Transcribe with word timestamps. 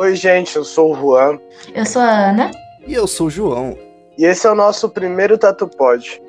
Oi, 0.00 0.16
gente, 0.16 0.56
eu 0.56 0.64
sou 0.64 0.94
o 0.94 0.96
Juan. 0.96 1.38
Eu 1.74 1.84
sou 1.84 2.00
a 2.00 2.30
Ana. 2.30 2.50
E 2.86 2.94
eu 2.94 3.06
sou 3.06 3.26
o 3.26 3.30
João. 3.30 3.76
E 4.16 4.24
esse 4.24 4.46
é 4.46 4.50
o 4.50 4.54
nosso 4.54 4.88
primeiro 4.88 5.36
Tatu 5.36 5.68
Pod. 5.68 6.22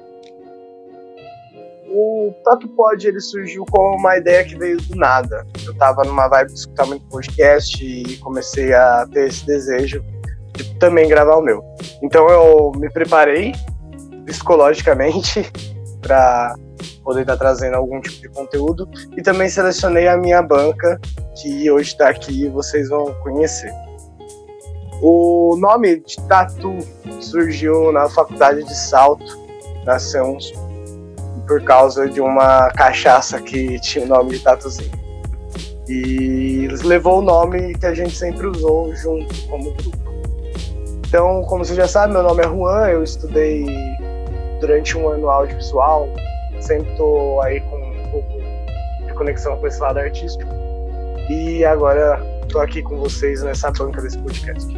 O 1.87 2.33
Tatu 2.43 2.67
Pod 2.67 3.07
ele 3.07 3.21
surgiu 3.21 3.63
como 3.71 3.95
uma 3.95 4.17
ideia 4.17 4.43
que 4.43 4.57
veio 4.57 4.75
do 4.81 4.97
nada. 4.97 5.47
Eu 5.65 5.73
tava 5.75 6.03
numa 6.03 6.27
vibe 6.27 6.49
de 6.49 6.59
escutar 6.59 6.85
muito 6.85 7.05
podcast 7.05 7.81
e 7.81 8.17
comecei 8.17 8.73
a 8.73 9.07
ter 9.09 9.29
esse 9.29 9.45
desejo 9.45 10.03
de 10.51 10.77
também 10.77 11.07
gravar 11.07 11.37
o 11.37 11.41
meu. 11.41 11.63
Então 12.03 12.27
eu 12.27 12.73
me 12.75 12.91
preparei 12.91 13.53
psicologicamente 14.25 15.49
para 16.03 16.55
poder 17.11 17.21
estar 17.21 17.33
tá 17.33 17.39
trazendo 17.39 17.75
algum 17.75 17.99
tipo 17.99 18.21
de 18.21 18.29
conteúdo 18.29 18.89
e 19.17 19.21
também 19.21 19.49
selecionei 19.49 20.07
a 20.07 20.15
minha 20.15 20.41
banca 20.41 20.99
que 21.35 21.69
hoje 21.69 21.89
está 21.89 22.09
aqui 22.09 22.45
e 22.45 22.49
vocês 22.49 22.87
vão 22.87 23.13
conhecer. 23.15 23.71
O 25.01 25.57
nome 25.59 25.99
de 25.99 26.15
Tatu 26.27 26.77
surgiu 27.19 27.91
na 27.91 28.07
faculdade 28.07 28.63
de 28.63 28.73
Salto, 28.73 29.37
na 29.83 29.99
Seuns, 29.99 30.53
por 31.47 31.61
causa 31.63 32.07
de 32.07 32.21
uma 32.21 32.69
cachaça 32.69 33.41
que 33.41 33.79
tinha 33.81 34.05
o 34.05 34.07
nome 34.07 34.37
de 34.37 34.39
Tatuzinho. 34.39 34.91
E 35.89 36.67
levou 36.83 37.19
o 37.19 37.21
nome 37.21 37.73
que 37.73 37.85
a 37.85 37.93
gente 37.93 38.15
sempre 38.15 38.47
usou 38.47 38.95
junto 38.95 39.35
como 39.47 39.73
grupo. 39.73 39.97
Então, 41.07 41.41
como 41.41 41.65
você 41.65 41.75
já 41.75 41.87
sabe, 41.87 42.13
meu 42.13 42.23
nome 42.23 42.41
é 42.41 42.47
Juan, 42.47 42.87
eu 42.87 43.03
estudei 43.03 43.65
durante 44.61 44.97
um 44.97 45.09
ano 45.09 45.29
audiovisual, 45.29 46.07
sempre 46.61 46.95
tô 46.95 47.41
aí 47.41 47.59
com 47.61 47.75
um 47.75 48.11
pouco 48.11 48.41
de 49.05 49.13
conexão 49.13 49.57
com 49.57 49.67
esse 49.67 49.79
lado 49.79 49.99
artístico. 49.99 50.51
E 51.29 51.63
agora 51.65 52.21
tô 52.49 52.59
aqui 52.59 52.81
com 52.81 52.97
vocês 52.97 53.41
nessa 53.43 53.71
banca 53.71 54.01
desse 54.01 54.17
podcast. 54.17 54.75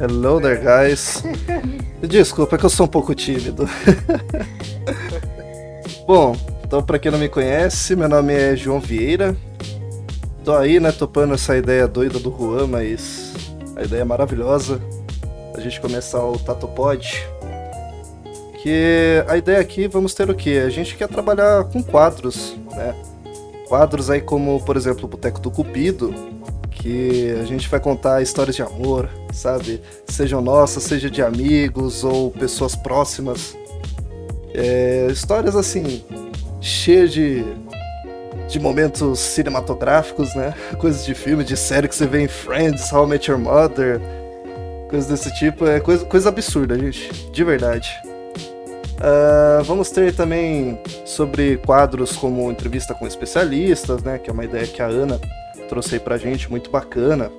Hello 0.00 0.40
there, 0.40 0.60
guys. 0.60 1.22
Desculpa, 2.06 2.56
é 2.56 2.58
que 2.58 2.66
eu 2.66 2.70
sou 2.70 2.86
um 2.86 2.88
pouco 2.88 3.14
tímido. 3.14 3.68
Bom, 6.06 6.36
então 6.64 6.82
para 6.82 6.98
quem 6.98 7.10
não 7.10 7.18
me 7.18 7.28
conhece, 7.28 7.96
meu 7.96 8.08
nome 8.08 8.34
é 8.34 8.54
João 8.54 8.80
Vieira. 8.80 9.34
Tô 10.44 10.54
aí, 10.54 10.78
né, 10.78 10.92
topando 10.92 11.34
essa 11.34 11.56
ideia 11.56 11.88
doida 11.88 12.18
do 12.18 12.30
Juan, 12.30 12.68
mas 12.68 13.34
a 13.74 13.82
ideia 13.82 14.02
é 14.02 14.04
maravilhosa. 14.04 14.80
A 15.54 15.60
gente 15.60 15.80
começar 15.80 16.24
o 16.24 16.38
Tatopod. 16.38 17.26
Que 18.66 19.24
a 19.28 19.36
ideia 19.36 19.60
aqui, 19.60 19.86
vamos 19.86 20.12
ter 20.12 20.28
o 20.28 20.34
quê? 20.34 20.64
A 20.66 20.70
gente 20.70 20.96
quer 20.96 21.06
trabalhar 21.06 21.62
com 21.66 21.80
quadros, 21.80 22.56
né? 22.72 22.96
Quadros 23.68 24.10
aí 24.10 24.20
como, 24.20 24.60
por 24.64 24.76
exemplo, 24.76 25.04
o 25.04 25.06
Boteco 25.06 25.40
do 25.40 25.52
Cupido, 25.52 26.12
que 26.72 27.30
a 27.40 27.44
gente 27.44 27.68
vai 27.68 27.78
contar 27.78 28.20
histórias 28.22 28.56
de 28.56 28.62
amor, 28.62 29.08
sabe? 29.32 29.80
Sejam 30.08 30.40
nossas, 30.42 30.82
seja 30.82 31.08
de 31.08 31.22
amigos 31.22 32.02
ou 32.02 32.32
pessoas 32.32 32.74
próximas. 32.74 33.56
É, 34.52 35.06
histórias 35.12 35.54
assim, 35.54 36.02
cheias 36.60 37.12
de, 37.12 37.44
de 38.48 38.58
momentos 38.58 39.20
cinematográficos, 39.20 40.34
né? 40.34 40.52
Coisas 40.80 41.06
de 41.06 41.14
filme, 41.14 41.44
de 41.44 41.56
série 41.56 41.86
que 41.86 41.94
você 41.94 42.08
vê 42.08 42.24
em 42.24 42.28
Friends, 42.28 42.92
How 42.92 43.06
I 43.06 43.10
Met 43.10 43.30
Your 43.30 43.38
Mother, 43.38 44.00
coisas 44.90 45.08
desse 45.08 45.32
tipo. 45.38 45.64
É 45.68 45.78
coisa, 45.78 46.04
coisa 46.04 46.30
absurda, 46.30 46.76
gente, 46.76 47.30
de 47.30 47.44
verdade. 47.44 47.88
Uh, 48.96 49.62
vamos 49.64 49.90
ter 49.90 50.14
também 50.14 50.78
sobre 51.04 51.58
quadros 51.58 52.16
como 52.16 52.50
entrevista 52.50 52.94
com 52.94 53.06
especialistas, 53.06 54.02
né? 54.02 54.18
Que 54.18 54.30
é 54.30 54.32
uma 54.32 54.44
ideia 54.44 54.66
que 54.66 54.80
a 54.80 54.86
Ana 54.86 55.20
trouxe 55.68 55.94
aí 55.94 56.00
pra 56.00 56.16
gente, 56.16 56.50
muito 56.50 56.70
bacana. 56.70 57.30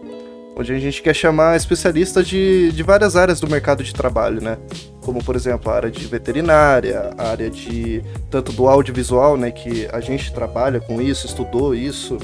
Onde 0.55 0.73
a 0.73 0.79
gente 0.79 1.01
quer 1.03 1.13
chamar 1.13 1.55
especialistas 1.55 2.27
de, 2.27 2.71
de 2.71 2.83
várias 2.83 3.15
áreas 3.15 3.39
do 3.39 3.47
mercado 3.47 3.83
de 3.83 3.93
trabalho, 3.93 4.41
né? 4.41 4.57
Como, 5.01 5.23
por 5.23 5.35
exemplo, 5.35 5.71
a 5.71 5.75
área 5.75 5.91
de 5.91 6.05
veterinária, 6.07 7.11
a 7.17 7.29
área 7.29 7.49
de 7.49 8.03
tanto 8.29 8.51
do 8.51 8.67
audiovisual, 8.67 9.37
né? 9.37 9.51
Que 9.51 9.87
a 9.91 9.99
gente 9.99 10.33
trabalha 10.33 10.79
com 10.79 11.01
isso, 11.01 11.27
estudou 11.27 11.75
isso, 11.75 12.17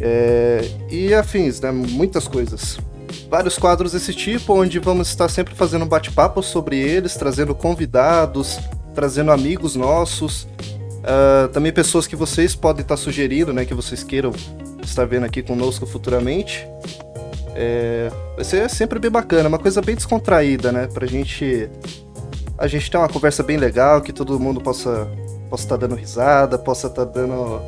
é, 0.00 0.68
e 0.90 1.14
afins, 1.14 1.60
né? 1.60 1.70
Muitas 1.70 2.26
coisas 2.26 2.78
vários 3.30 3.56
quadros 3.56 3.92
desse 3.92 4.12
tipo, 4.12 4.60
onde 4.60 4.80
vamos 4.80 5.08
estar 5.08 5.28
sempre 5.28 5.54
fazendo 5.54 5.86
bate-papo 5.86 6.42
sobre 6.42 6.76
eles, 6.76 7.14
trazendo 7.14 7.54
convidados, 7.54 8.58
trazendo 8.92 9.30
amigos 9.30 9.76
nossos, 9.76 10.42
uh, 10.42 11.48
também 11.52 11.72
pessoas 11.72 12.08
que 12.08 12.16
vocês 12.16 12.56
podem 12.56 12.82
estar 12.82 12.96
sugerindo, 12.96 13.52
né, 13.52 13.64
que 13.64 13.72
vocês 13.72 14.02
queiram 14.02 14.32
estar 14.82 15.04
vendo 15.04 15.24
aqui 15.24 15.42
conosco 15.42 15.86
futuramente. 15.86 16.66
É, 17.54 18.10
vai 18.34 18.44
ser 18.44 18.68
sempre 18.68 18.98
bem 18.98 19.10
bacana, 19.10 19.48
uma 19.48 19.58
coisa 19.58 19.80
bem 19.80 19.94
descontraída, 19.94 20.72
né, 20.72 20.88
pra 20.88 21.06
gente 21.06 21.70
a 22.58 22.66
gente 22.66 22.90
ter 22.90 22.98
uma 22.98 23.08
conversa 23.08 23.42
bem 23.42 23.56
legal, 23.56 24.02
que 24.02 24.12
todo 24.12 24.38
mundo 24.40 24.60
possa 24.60 25.08
possa 25.48 25.64
estar 25.64 25.76
dando 25.76 25.94
risada, 25.94 26.58
possa 26.58 26.88
estar 26.88 27.04
dando 27.04 27.60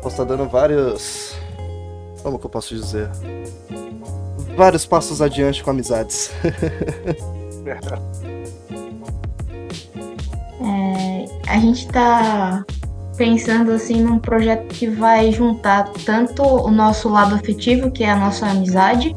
possa 0.00 0.22
estar 0.22 0.24
dando 0.24 0.48
vários 0.48 1.31
como 2.22 2.38
que 2.38 2.46
eu 2.46 2.50
posso 2.50 2.74
dizer? 2.74 3.10
vários 4.56 4.86
passos 4.86 5.20
adiante 5.22 5.62
com 5.62 5.70
amizades. 5.70 6.30
é, 10.60 11.24
a 11.48 11.58
gente 11.58 11.88
tá 11.88 12.64
pensando 13.16 13.72
assim 13.72 14.02
num 14.02 14.18
projeto 14.18 14.66
que 14.68 14.88
vai 14.88 15.32
juntar 15.32 15.90
tanto 16.04 16.42
o 16.42 16.70
nosso 16.70 17.08
lado 17.08 17.34
afetivo, 17.34 17.90
que 17.90 18.04
é 18.04 18.10
a 18.10 18.16
nossa 18.16 18.46
amizade, 18.46 19.16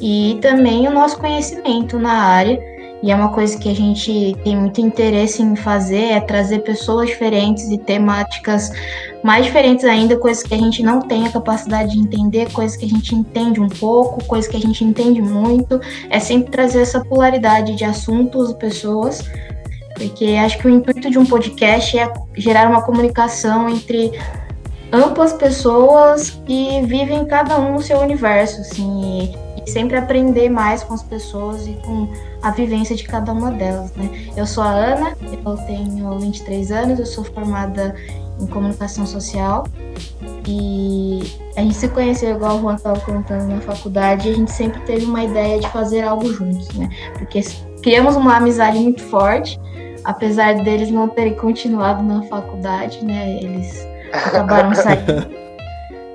e 0.00 0.38
também 0.40 0.86
o 0.88 0.90
nosso 0.90 1.18
conhecimento 1.18 1.98
na 1.98 2.12
área 2.12 2.77
e 3.02 3.12
é 3.12 3.14
uma 3.14 3.28
coisa 3.28 3.56
que 3.56 3.68
a 3.68 3.74
gente 3.74 4.36
tem 4.42 4.56
muito 4.56 4.80
interesse 4.80 5.40
em 5.40 5.54
fazer, 5.54 6.12
é 6.12 6.20
trazer 6.20 6.60
pessoas 6.60 7.08
diferentes 7.08 7.70
e 7.70 7.78
temáticas 7.78 8.72
mais 9.22 9.46
diferentes 9.46 9.84
ainda, 9.84 10.16
coisas 10.16 10.42
que 10.42 10.54
a 10.54 10.58
gente 10.58 10.82
não 10.82 11.00
tem 11.00 11.26
a 11.26 11.30
capacidade 11.30 11.92
de 11.92 11.98
entender, 11.98 12.52
coisas 12.52 12.76
que 12.76 12.84
a 12.84 12.88
gente 12.88 13.14
entende 13.14 13.60
um 13.60 13.68
pouco, 13.68 14.24
coisas 14.24 14.50
que 14.50 14.56
a 14.56 14.60
gente 14.60 14.84
entende 14.84 15.22
muito. 15.22 15.80
É 16.10 16.18
sempre 16.18 16.50
trazer 16.50 16.82
essa 16.82 17.00
polaridade 17.04 17.76
de 17.76 17.84
assuntos 17.84 18.50
e 18.50 18.54
pessoas, 18.54 19.22
porque 19.94 20.36
acho 20.42 20.58
que 20.58 20.66
o 20.66 20.70
intuito 20.70 21.08
de 21.08 21.18
um 21.18 21.24
podcast 21.24 21.98
é 21.98 22.12
gerar 22.36 22.68
uma 22.68 22.82
comunicação 22.82 23.68
entre 23.68 24.12
amplas 24.92 25.32
pessoas 25.32 26.30
que 26.46 26.80
vivem 26.82 27.26
cada 27.26 27.58
um 27.60 27.74
no 27.74 27.82
seu 27.82 27.98
universo, 27.98 28.60
assim, 28.60 29.34
sempre 29.68 29.96
aprender 29.96 30.48
mais 30.48 30.82
com 30.82 30.94
as 30.94 31.02
pessoas 31.02 31.66
e 31.66 31.74
com 31.84 32.08
a 32.42 32.50
vivência 32.50 32.96
de 32.96 33.04
cada 33.04 33.32
uma 33.32 33.50
delas, 33.50 33.92
né? 33.94 34.10
Eu 34.36 34.46
sou 34.46 34.62
a 34.62 34.70
Ana, 34.70 35.16
eu 35.22 35.56
tenho 35.66 36.18
23 36.18 36.72
anos, 36.72 36.98
eu 36.98 37.06
sou 37.06 37.24
formada 37.24 37.94
em 38.40 38.46
comunicação 38.46 39.06
social 39.06 39.64
e 40.46 41.20
a 41.56 41.60
gente 41.60 41.74
se 41.74 41.88
conheceu, 41.88 42.36
igual 42.36 42.56
o 42.56 42.60
Juan 42.60 42.76
estava 42.76 43.00
contando, 43.00 43.48
na 43.48 43.60
faculdade 43.60 44.28
e 44.28 44.32
a 44.32 44.34
gente 44.34 44.52
sempre 44.52 44.80
teve 44.80 45.04
uma 45.04 45.24
ideia 45.24 45.60
de 45.60 45.68
fazer 45.68 46.02
algo 46.02 46.32
juntos, 46.32 46.68
né? 46.74 46.88
Porque 47.18 47.40
criamos 47.82 48.16
uma 48.16 48.36
amizade 48.36 48.78
muito 48.78 49.02
forte, 49.02 49.58
apesar 50.04 50.54
deles 50.62 50.90
não 50.90 51.08
terem 51.08 51.34
continuado 51.34 52.02
na 52.02 52.22
faculdade, 52.22 53.04
né? 53.04 53.38
Eles 53.42 53.86
acabaram 54.12 54.74
saindo. 54.74 55.37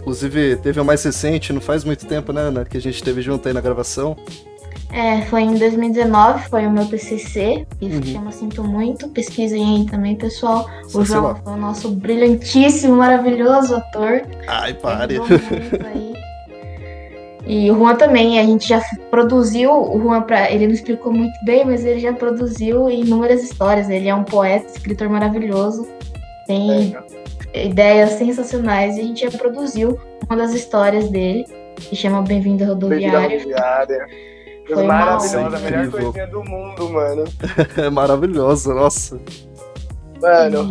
Inclusive, 0.09 0.57
teve 0.57 0.81
o 0.81 0.85
mais 0.87 1.05
recente, 1.05 1.53
não 1.53 1.61
faz 1.61 1.85
muito 1.85 2.07
tempo, 2.07 2.33
né, 2.33 2.41
Ana, 2.41 2.65
que 2.65 2.79
a 2.79 2.81
gente 2.81 3.05
teve 3.05 3.21
junto 3.21 3.47
aí 3.47 3.53
na 3.53 3.61
gravação. 3.61 4.17
É, 4.91 5.21
foi 5.27 5.43
em 5.43 5.55
2019, 5.55 6.49
foi 6.49 6.67
o 6.67 6.71
meu 6.71 6.87
TCC, 6.87 7.67
que 7.79 7.85
uhum. 7.85 8.03
chama 8.03 8.33
Sinto 8.33 8.65
Muito. 8.65 9.07
Pesquisem 9.09 9.81
aí 9.81 9.85
também, 9.85 10.17
pessoal. 10.17 10.67
O 10.95 11.05
João 11.05 11.37
foi 11.37 11.53
o 11.53 11.57
nosso 11.59 11.91
brilhantíssimo, 11.91 12.97
maravilhoso 12.97 13.77
ator. 13.77 14.23
Ai, 14.47 14.73
pare. 14.73 15.21
E 17.47 17.71
o 17.71 17.75
Juan 17.77 17.97
também, 17.97 18.39
a 18.39 18.45
gente 18.45 18.67
já 18.67 18.83
produziu, 19.11 19.73
o 19.73 20.01
Juan, 20.01 20.23
pra, 20.23 20.51
ele 20.51 20.67
não 20.67 20.75
explicou 20.75 21.13
muito 21.13 21.33
bem, 21.45 21.67
mas 21.67 21.85
ele 21.85 22.01
já 22.01 22.15
produziu 22.15 22.91
inúmeras 22.91 23.43
histórias. 23.43 23.91
Ele 23.91 24.09
é 24.09 24.15
um 24.15 24.25
poeta, 24.25 24.71
escritor 24.71 25.09
maravilhoso, 25.11 25.87
tem 26.47 26.95
é. 26.95 27.19
Ideias 27.55 28.11
sensacionais 28.13 28.97
e 28.97 29.01
a 29.01 29.05
gente 29.05 29.31
já 29.31 29.39
produziu 29.39 29.99
uma 30.27 30.37
das 30.37 30.53
histórias 30.53 31.09
dele, 31.09 31.47
que 31.77 31.97
chama 31.97 32.23
Bem-vindo 32.23 32.65
à 32.65 32.69
Rodoviária. 32.69 33.29
Bem 33.29 33.39
rodoviária. 33.39 34.07
Foi 34.67 34.85
maravilhosa, 34.85 35.57
a 35.57 35.59
melhor 35.61 35.91
coisinha 35.91 36.27
do 36.27 36.45
mundo, 36.45 36.91
mano. 36.91 37.25
é 37.79 37.89
maravilhosa, 37.89 38.75
nossa. 38.75 39.19
Mano, 40.21 40.71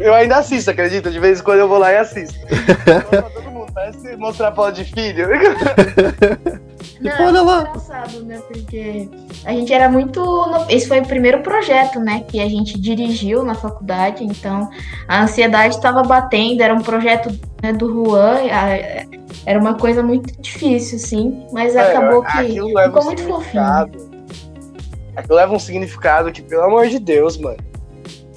eu 0.00 0.12
ainda 0.14 0.38
assisto, 0.38 0.70
acredita? 0.70 1.10
De 1.10 1.20
vez 1.20 1.40
em 1.40 1.44
quando 1.44 1.60
eu 1.60 1.68
vou 1.68 1.78
lá 1.78 1.92
e 1.92 1.98
assisto. 1.98 2.38
todo 3.32 3.50
mundo, 3.52 3.72
parece 3.72 4.16
mostrar 4.16 4.52
foto 4.52 4.74
de 4.74 4.84
filho. 4.84 5.28
Não, 7.00 7.26
olha 7.26 7.42
lá. 7.42 7.58
É 7.58 7.68
engraçado, 7.68 8.24
né? 8.24 8.42
Porque 8.48 9.08
a 9.44 9.52
gente 9.52 9.72
era 9.72 9.88
muito. 9.88 10.22
Esse 10.68 10.88
foi 10.88 11.00
o 11.00 11.06
primeiro 11.06 11.42
projeto, 11.42 12.00
né? 12.00 12.24
Que 12.26 12.40
a 12.40 12.48
gente 12.48 12.78
dirigiu 12.80 13.44
na 13.44 13.54
faculdade, 13.54 14.24
então 14.24 14.68
a 15.06 15.22
ansiedade 15.22 15.76
estava 15.76 16.02
batendo, 16.02 16.62
era 16.62 16.74
um 16.74 16.82
projeto 16.82 17.28
né, 17.62 17.72
do 17.72 17.92
Juan, 17.92 18.38
era 19.44 19.58
uma 19.58 19.74
coisa 19.74 20.02
muito 20.02 20.40
difícil, 20.40 20.96
assim, 20.96 21.46
mas 21.52 21.76
é, 21.76 21.80
acabou 21.80 22.22
que 22.22 22.38
ficou 22.38 23.02
um 23.02 23.04
muito 23.04 23.22
fofinho. 23.22 23.62
Aquilo 25.14 25.36
leva 25.36 25.54
um 25.54 25.58
significado 25.58 26.30
que, 26.30 26.42
pelo 26.42 26.62
amor 26.62 26.88
de 26.88 26.98
Deus, 26.98 27.38
mano. 27.38 27.56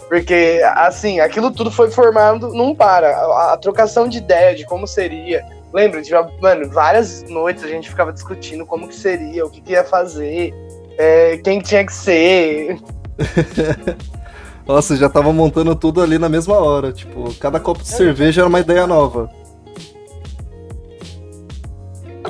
Porque, 0.08 0.62
assim, 0.76 1.20
aquilo 1.20 1.52
tudo 1.52 1.70
foi 1.70 1.92
formado 1.92 2.50
num 2.50 2.74
para. 2.74 3.10
A, 3.10 3.54
a 3.54 3.58
trocação 3.58 4.08
de 4.08 4.18
ideia 4.18 4.56
de 4.56 4.66
como 4.66 4.88
seria. 4.88 5.46
Lembra? 5.74 6.02
De, 6.02 6.12
mano, 6.42 6.70
várias 6.70 7.24
noites 7.24 7.64
a 7.64 7.68
gente 7.68 7.90
ficava 7.90 8.12
discutindo 8.12 8.66
como 8.66 8.88
que 8.88 8.96
seria, 8.96 9.46
o 9.46 9.50
que, 9.50 9.62
que 9.62 9.74
ia 9.74 9.84
fazer, 9.84 10.54
é, 10.98 11.38
quem 11.38 11.60
tinha 11.60 11.86
que 11.86 11.94
ser. 11.94 12.80
Nossa, 14.66 14.96
já 14.96 15.10
tava 15.10 15.34
montando 15.34 15.76
tudo 15.76 16.02
ali 16.02 16.20
na 16.20 16.30
mesma 16.30 16.56
hora. 16.56 16.92
Tipo, 16.92 17.34
cada 17.40 17.60
copo 17.60 17.82
de 17.82 17.92
é. 17.92 17.98
cerveja 17.98 18.42
era 18.42 18.48
uma 18.48 18.60
ideia 18.60 18.86
nova. 18.86 19.30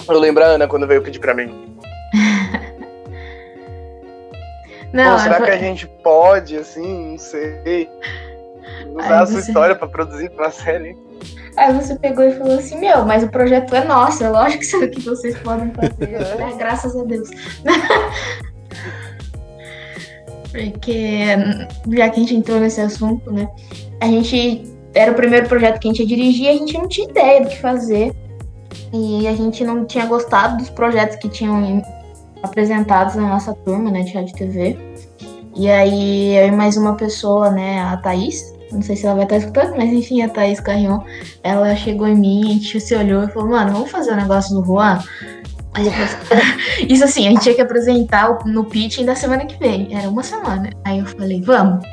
Eu 0.08 0.20
lembro 0.20 0.44
a 0.44 0.48
Ana 0.48 0.68
quando 0.68 0.88
veio 0.88 1.02
pedir 1.02 1.20
pra 1.20 1.34
mim. 1.34 1.78
Não, 4.92 5.14
Pô, 5.14 5.20
será 5.20 5.42
que 5.42 5.52
a 5.52 5.58
gente 5.58 5.86
pode, 6.04 6.58
assim, 6.58 7.12
não 7.12 7.18
sei, 7.20 7.88
usar 8.96 9.22
a 9.22 9.26
sua 9.28 9.36
você... 9.36 9.48
história 9.48 9.76
para 9.76 9.88
produzir 9.88 10.32
uma 10.32 10.50
série? 10.50 10.98
Aí 11.60 11.74
você 11.74 11.94
pegou 11.96 12.24
e 12.24 12.32
falou 12.32 12.58
assim, 12.58 12.80
meu, 12.80 13.04
mas 13.04 13.22
o 13.22 13.28
projeto 13.28 13.76
é 13.76 13.84
nosso, 13.84 14.24
é 14.24 14.30
lógico 14.30 14.60
que 14.60 14.66
sabe 14.66 14.88
que 14.96 15.02
vocês 15.02 15.38
podem 15.40 15.74
fazer, 15.74 16.20
né? 16.40 16.56
Graças 16.58 16.96
a 16.96 17.04
Deus. 17.04 17.30
Porque, 20.54 21.26
já 21.92 22.10
que 22.10 22.16
a 22.16 22.24
gente 22.24 22.34
entrou 22.34 22.62
nesse 22.62 22.80
assunto, 22.80 23.30
né? 23.32 23.48
A 24.00 24.08
gente 24.08 24.64
era 24.96 25.12
o 25.12 25.16
primeiro 25.16 25.50
projeto 25.50 25.80
que 25.80 25.90
a 25.90 25.92
gente 25.92 26.00
ia 26.02 26.08
dirigir 26.08 26.46
e 26.46 26.50
a 26.50 26.54
gente 26.54 26.74
não 26.74 26.88
tinha 26.88 27.10
ideia 27.10 27.42
do 27.42 27.50
que 27.50 27.60
fazer. 27.60 28.14
E 28.94 29.28
a 29.28 29.36
gente 29.36 29.64
não 29.66 29.86
tinha 29.86 30.06
gostado 30.06 30.58
dos 30.58 30.70
projetos 30.70 31.18
que 31.18 31.28
tinham 31.28 31.84
apresentados 32.42 33.16
na 33.16 33.28
nossa 33.28 33.54
turma, 33.54 33.92
né, 33.92 34.02
de 34.02 34.14
rádio 34.14 34.34
TV. 34.34 34.78
E 35.56 35.70
aí 35.70 36.38
eu 36.38 36.48
e 36.48 36.52
mais 36.52 36.78
uma 36.78 36.96
pessoa, 36.96 37.52
né, 37.52 37.82
a 37.82 37.98
Thaís, 37.98 38.58
não 38.72 38.82
sei 38.82 38.96
se 38.96 39.06
ela 39.06 39.16
vai 39.16 39.24
estar 39.24 39.38
escutando, 39.38 39.76
mas 39.76 39.92
enfim, 39.92 40.22
a 40.22 40.30
Thaís 40.30 40.60
Carrion, 40.60 41.00
ela 41.44 41.76
chegou 41.76 42.08
em 42.08 42.16
mim, 42.16 42.42
a 42.46 42.54
gente 42.54 42.80
se 42.80 42.96
olhou 42.96 43.24
e 43.24 43.28
falou, 43.30 43.50
mano, 43.50 43.74
vamos 43.74 43.92
fazer 43.92 44.12
o 44.12 44.14
um 44.14 44.18
negócio 44.18 44.56
do 44.56 44.66
Juan? 44.66 45.00
Isso 46.90 47.04
assim, 47.04 47.28
a 47.28 47.30
gente 47.32 47.42
tinha 47.42 47.56
que 47.56 47.62
apresentar 47.62 48.46
no 48.46 48.64
pitching 48.66 49.06
da 49.06 49.16
semana 49.16 49.46
que 49.46 49.58
vem, 49.60 49.96
era 49.96 50.10
uma 50.10 50.24
semana. 50.24 50.70
Aí 50.84 51.00
eu 51.00 51.06
falei, 51.06 51.42
vamos. 51.42 51.86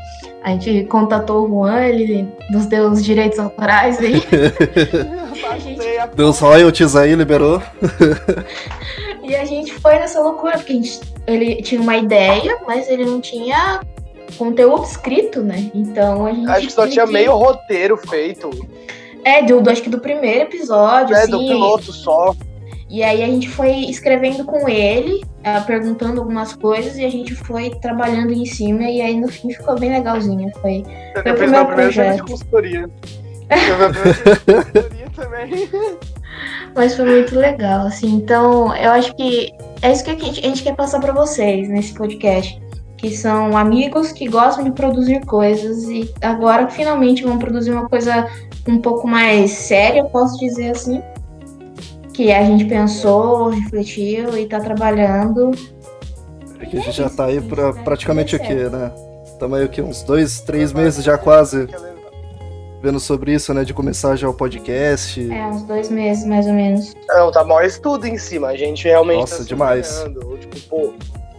A 0.42 0.50
gente 0.50 0.84
contatou 0.84 1.44
o 1.44 1.48
Juan, 1.48 1.82
ele 1.82 2.28
nos 2.50 2.66
deu 2.66 2.88
os 2.88 3.04
direitos 3.04 3.38
autorais 3.38 3.98
aí. 3.98 4.22
gente... 5.60 5.80
Deu 6.14 6.28
os 6.28 6.38
royalties 6.38 6.94
aí, 6.94 7.14
liberou. 7.14 7.62
E 9.26 9.34
a 9.34 9.44
gente 9.44 9.74
foi 9.74 9.98
nessa 9.98 10.20
loucura, 10.20 10.56
porque 10.56 10.74
gente, 10.74 11.00
ele 11.26 11.56
tinha 11.56 11.80
uma 11.80 11.96
ideia, 11.96 12.58
mas 12.64 12.88
ele 12.88 13.04
não 13.04 13.20
tinha 13.20 13.80
conteúdo 14.34 14.84
escrito, 14.84 15.42
né? 15.42 15.70
Então 15.74 16.26
a 16.26 16.32
gente. 16.32 16.50
Acho 16.50 16.66
que 16.66 16.72
só 16.72 16.86
tinha 16.88 17.06
que... 17.06 17.12
meio 17.12 17.36
roteiro 17.36 17.96
feito. 17.96 18.50
É, 19.24 19.42
do, 19.42 19.60
do, 19.60 19.70
acho 19.70 19.82
que 19.82 19.90
do 19.90 19.98
primeiro 19.98 20.42
episódio. 20.42 21.14
É, 21.14 21.22
assim, 21.22 21.30
do 21.30 21.38
piloto 21.38 21.92
só. 21.92 22.34
E 22.88 23.02
aí 23.02 23.22
a 23.22 23.26
gente 23.26 23.48
foi 23.48 23.72
escrevendo 23.86 24.44
com 24.44 24.68
ele, 24.68 25.24
uh, 25.40 25.64
perguntando 25.66 26.20
algumas 26.20 26.54
coisas, 26.54 26.96
e 26.96 27.04
a 27.04 27.10
gente 27.10 27.34
foi 27.34 27.70
trabalhando 27.70 28.32
em 28.32 28.46
cima, 28.46 28.84
e 28.84 29.00
aí 29.00 29.18
no 29.18 29.26
fim 29.26 29.50
ficou 29.50 29.78
bem 29.78 29.90
legalzinho. 29.90 30.50
Foi, 30.60 30.84
foi 31.20 31.32
o 31.32 31.34
primeiro 31.34 31.66
projeto. 31.66 32.16
De 32.24 32.30
consultoria. 32.30 32.90
Eu 33.50 33.92
consultoria 33.92 35.10
também. 35.16 35.68
Mas 36.76 36.94
foi 36.94 37.06
muito 37.06 37.36
legal, 37.36 37.86
assim. 37.86 38.14
Então, 38.14 38.76
eu 38.76 38.92
acho 38.92 39.14
que 39.16 39.52
é 39.82 39.90
isso 39.90 40.04
que 40.04 40.10
a 40.10 40.14
gente, 40.14 40.40
a 40.40 40.48
gente 40.48 40.62
quer 40.62 40.76
passar 40.76 41.00
para 41.00 41.12
vocês 41.12 41.68
nesse 41.68 41.94
podcast. 41.94 42.60
Que 42.96 43.14
são 43.14 43.56
amigos 43.56 44.10
que 44.12 44.26
gostam 44.28 44.64
de 44.64 44.70
produzir 44.70 45.24
coisas 45.26 45.84
e 45.84 46.12
agora 46.22 46.68
finalmente 46.68 47.22
vão 47.22 47.38
produzir 47.38 47.70
uma 47.70 47.88
coisa 47.88 48.26
um 48.66 48.80
pouco 48.80 49.06
mais 49.06 49.50
séria, 49.50 50.04
posso 50.04 50.38
dizer 50.38 50.70
assim. 50.70 51.02
Que 52.14 52.32
a 52.32 52.42
gente 52.42 52.64
pensou, 52.64 53.50
refletiu 53.50 54.36
e 54.38 54.46
tá 54.46 54.60
trabalhando. 54.60 55.50
É 56.58 56.64
que 56.64 56.78
a 56.78 56.80
gente 56.80 56.96
já 56.96 57.10
tá 57.10 57.26
aí 57.26 57.40
pra 57.40 57.72
praticamente 57.72 58.34
o 58.34 58.40
quê, 58.40 58.54
né? 58.54 58.90
Estamos 59.24 59.58
aí 59.58 59.66
o 59.66 59.68
quê? 59.68 59.82
Uns 59.82 60.02
dois, 60.02 60.40
três 60.40 60.72
meses 60.72 61.04
já 61.04 61.18
quase 61.18 61.68
vendo 62.82 63.00
sobre 63.00 63.34
isso, 63.34 63.52
né? 63.52 63.64
De 63.64 63.74
começar 63.74 64.16
já 64.16 64.28
o 64.28 64.34
podcast. 64.34 65.30
É, 65.30 65.46
uns 65.46 65.62
dois 65.62 65.90
meses 65.90 66.24
mais 66.24 66.46
ou 66.46 66.52
menos. 66.54 66.94
Não, 67.08 67.30
tá 67.30 67.44
maior 67.44 67.64
estudo 67.64 68.06
em 68.06 68.16
cima. 68.16 68.48
A 68.48 68.56
gente 68.56 68.84
realmente. 68.84 69.20
Nossa, 69.20 69.38
tá 69.38 69.44
demais. 69.44 70.04
Tipo, 70.40 70.60
pô. 70.68 70.94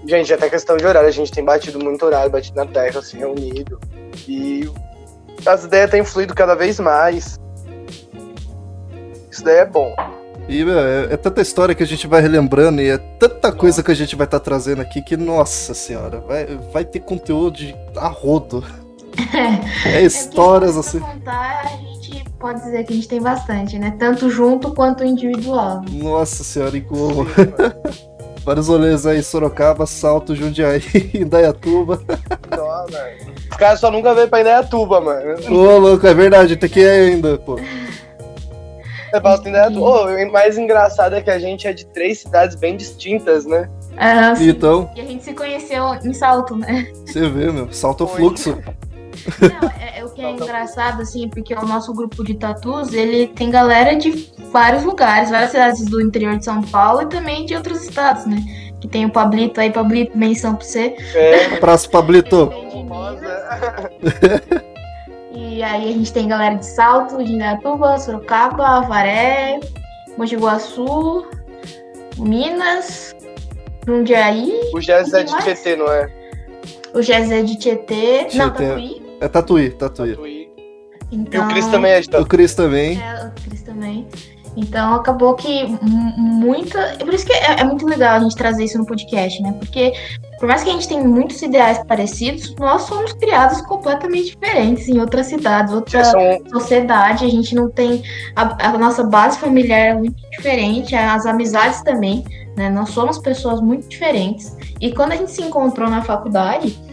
Gente, 0.08 0.34
até 0.34 0.50
questão 0.50 0.78
de 0.78 0.86
horário, 0.86 1.10
a 1.10 1.12
gente 1.12 1.32
tem 1.32 1.44
batido 1.44 1.84
muito 1.84 2.06
horário, 2.06 2.32
batido 2.32 2.56
na 2.56 2.66
terra, 2.66 3.00
assim, 3.00 3.18
reunido. 3.18 3.78
E 4.26 4.70
as 5.46 5.66
ideias 5.66 5.92
têm 5.92 6.04
fluído 6.04 6.34
cada 6.34 6.56
vez 6.56 6.80
mais. 6.80 7.38
Isso 9.30 9.44
daí 9.44 9.58
é 9.58 9.66
bom. 9.66 9.94
E 10.48 10.62
é, 10.64 11.14
é, 11.14 11.18
tanta 11.18 11.42
história 11.42 11.76
que 11.76 11.84
a 11.84 11.86
gente 11.86 12.08
vai 12.08 12.22
relembrando 12.22 12.82
e 12.82 12.90
é 12.90 12.98
tanta 12.98 13.52
coisa 13.52 13.84
que 13.84 13.92
a 13.92 13.94
gente 13.94 14.16
vai 14.16 14.26
estar 14.26 14.40
tá 14.40 14.46
trazendo 14.46 14.82
aqui 14.82 15.02
que, 15.02 15.18
nossa 15.18 15.74
senhora, 15.74 16.22
vai, 16.22 16.46
vai 16.72 16.86
ter 16.86 17.02
conteúdo 17.02 17.58
de 17.58 17.76
a 17.98 18.08
rodo. 18.08 18.64
É, 19.86 20.02
histórias 20.04 20.78
é 20.78 20.80
assim. 20.80 21.00
Contar, 21.00 21.62
a 21.64 21.68
gente 21.78 22.24
pode 22.40 22.62
dizer 22.62 22.84
que 22.84 22.94
a 22.94 22.96
gente 22.96 23.08
tem 23.08 23.22
bastante, 23.22 23.80
né? 23.80 23.96
Tanto 23.98 24.30
junto 24.30 24.74
quanto 24.74 25.04
individual. 25.04 25.84
Nossa 25.92 26.44
senhora, 26.44 26.78
e 26.78 26.82
como? 26.82 27.26
Vários 28.48 28.70
rolês 28.70 29.06
aí, 29.06 29.22
Sorocaba, 29.22 29.86
Salto, 29.86 30.34
Jundiaí, 30.34 30.82
Indaiatuba. 31.14 32.00
Nossa. 32.50 33.10
Os 33.52 33.58
caras 33.58 33.78
só 33.82 33.92
nunca 33.92 34.14
veio 34.14 34.30
pra 34.30 34.40
Indaiatuba, 34.40 35.02
mano. 35.02 35.36
Ô, 35.50 35.78
louco, 35.78 36.08
é 36.08 36.14
verdade, 36.14 36.56
tem 36.56 36.70
que 36.70 36.80
ir 36.80 36.90
ainda, 36.90 37.38
pô. 37.38 37.60
Eu 39.14 39.22
falo 39.22 39.36
assim, 39.36 39.50
Indaiatuba. 39.50 39.86
Ô, 39.86 40.06
o 40.06 40.32
mais 40.32 40.58
engraçado 40.58 41.16
é 41.16 41.22
que 41.22 41.30
a 41.30 41.38
gente 41.38 41.68
é 41.68 41.74
de 41.74 41.86
três 41.88 42.20
cidades 42.20 42.56
bem 42.56 42.78
distintas, 42.78 43.46
né? 43.46 43.70
Ah, 43.98 44.34
sim. 44.34 44.48
Então, 44.48 44.90
E 44.96 45.02
a 45.02 45.04
gente 45.04 45.26
se 45.26 45.34
conheceu 45.34 45.84
em 46.06 46.14
salto, 46.14 46.56
né? 46.56 46.88
você 47.06 47.28
vê, 47.28 47.52
meu, 47.52 47.68
salto 47.74 48.08
Foi. 48.08 48.16
fluxo. 48.16 48.58
Não, 49.42 49.70
é, 49.70 50.00
é 50.00 50.06
o 50.06 50.10
que 50.10 50.22
é 50.22 50.32
engraçado, 50.32 51.02
assim, 51.02 51.30
porque 51.30 51.54
o 51.54 51.66
nosso 51.66 51.94
grupo 51.94 52.24
de 52.24 52.36
tatus, 52.36 52.94
ele 52.94 53.28
tem 53.28 53.50
galera 53.50 53.96
de 53.96 54.32
vários 54.52 54.84
lugares, 54.84 55.30
várias 55.30 55.52
cidades 55.52 55.86
do 55.86 56.02
interior 56.02 56.38
de 56.38 56.46
São 56.46 56.62
Paulo 56.62 57.04
e 57.04 57.06
também 57.08 57.46
de 57.46 57.56
outros 57.56 57.84
estados, 57.84 58.26
né? 58.26 58.38
Que 58.80 58.88
tem 58.88 59.06
o 59.06 59.10
Pablito 59.10 59.60
aí, 59.60 59.72
Pablito, 59.72 60.18
menção 60.18 60.56
pra 60.56 60.66
você. 60.66 60.96
É. 61.16 61.56
Abraço, 61.58 61.90
Pablito. 61.90 62.48
De 62.48 62.78
Minas. 62.78 62.98
Rosa. 62.98 64.42
E 65.34 65.64
aí 65.64 65.90
a 65.90 65.94
gente 65.94 66.12
tem 66.14 66.28
galera 66.28 66.56
de 66.56 66.66
Salto, 66.66 67.24
de 67.24 67.34
Indaiatuba, 67.34 68.00
Sorocaba, 68.00 68.78
Avaré, 68.78 69.60
Mogi 70.18 70.36
Guaçu, 70.36 71.26
Minas, 72.18 73.16
Jundiaí, 73.86 74.54
O 74.74 74.80
Jazz 74.80 75.14
é 75.14 75.24
de 75.24 75.32
Mais? 75.32 75.44
Tietê, 75.44 75.76
não 75.76 75.92
é? 75.92 76.12
o 76.98 77.02
Gezé 77.02 77.44
de 77.44 77.58
Tietê, 77.58 78.28
não, 78.34 78.50
Tietê. 78.50 78.68
Tatuí. 78.68 79.07
É 79.20 79.28
Tatuí, 79.28 79.72
Tatuí. 79.72 80.16
Tatuí. 80.16 80.48
E 81.12 81.16
Então, 81.16 81.46
o 81.46 81.50
Cris 81.50 81.68
também 81.68 81.92
é 81.92 82.02
de 82.02 82.08
O 82.08 82.12
Tatuí. 82.12 82.28
Cris 82.28 82.56
também. 82.56 83.02
É, 83.02 83.26
o 83.26 83.32
Cris 83.44 83.62
também. 83.62 84.08
Então 84.58 84.96
acabou 84.96 85.36
que 85.36 85.68
muita. 86.18 86.98
Por 86.98 87.14
isso 87.14 87.28
que 87.28 87.32
é, 87.32 87.60
é 87.60 87.64
muito 87.64 87.86
legal 87.86 88.16
a 88.16 88.20
gente 88.20 88.36
trazer 88.36 88.64
isso 88.64 88.78
no 88.80 88.88
podcast, 88.88 89.40
né? 89.44 89.54
Porque 89.54 89.94
por 90.40 90.48
mais 90.48 90.64
que 90.64 90.70
a 90.72 90.74
gente 90.74 90.88
tenha 90.88 91.04
muitos 91.04 91.40
ideais 91.44 91.80
parecidos, 91.86 92.56
nós 92.56 92.82
somos 92.82 93.14
criados 93.14 93.62
completamente 93.62 94.32
diferentes 94.32 94.88
em 94.88 95.00
outras 95.00 95.28
cidades, 95.28 95.72
outra 95.72 96.04
são 96.04 96.40
sociedade. 96.50 97.24
A 97.24 97.30
gente 97.30 97.54
não 97.54 97.70
tem. 97.70 98.02
A, 98.36 98.70
a 98.70 98.78
nossa 98.80 99.04
base 99.04 99.38
familiar 99.38 99.80
é 99.80 99.94
muito 99.94 100.20
diferente, 100.32 100.96
as 100.96 101.28
amizades 101.28 101.84
também, 101.84 102.26
né? 102.58 102.68
Nós 102.68 102.90
somos 102.90 103.20
pessoas 103.20 103.62
muito 103.62 103.88
diferentes. 103.88 104.58
E 104.82 104.92
quando 104.92 105.12
a 105.12 105.16
gente 105.18 105.32
se 105.32 105.44
encontrou 105.44 105.88
na 105.88 106.02
faculdade. 106.02 106.87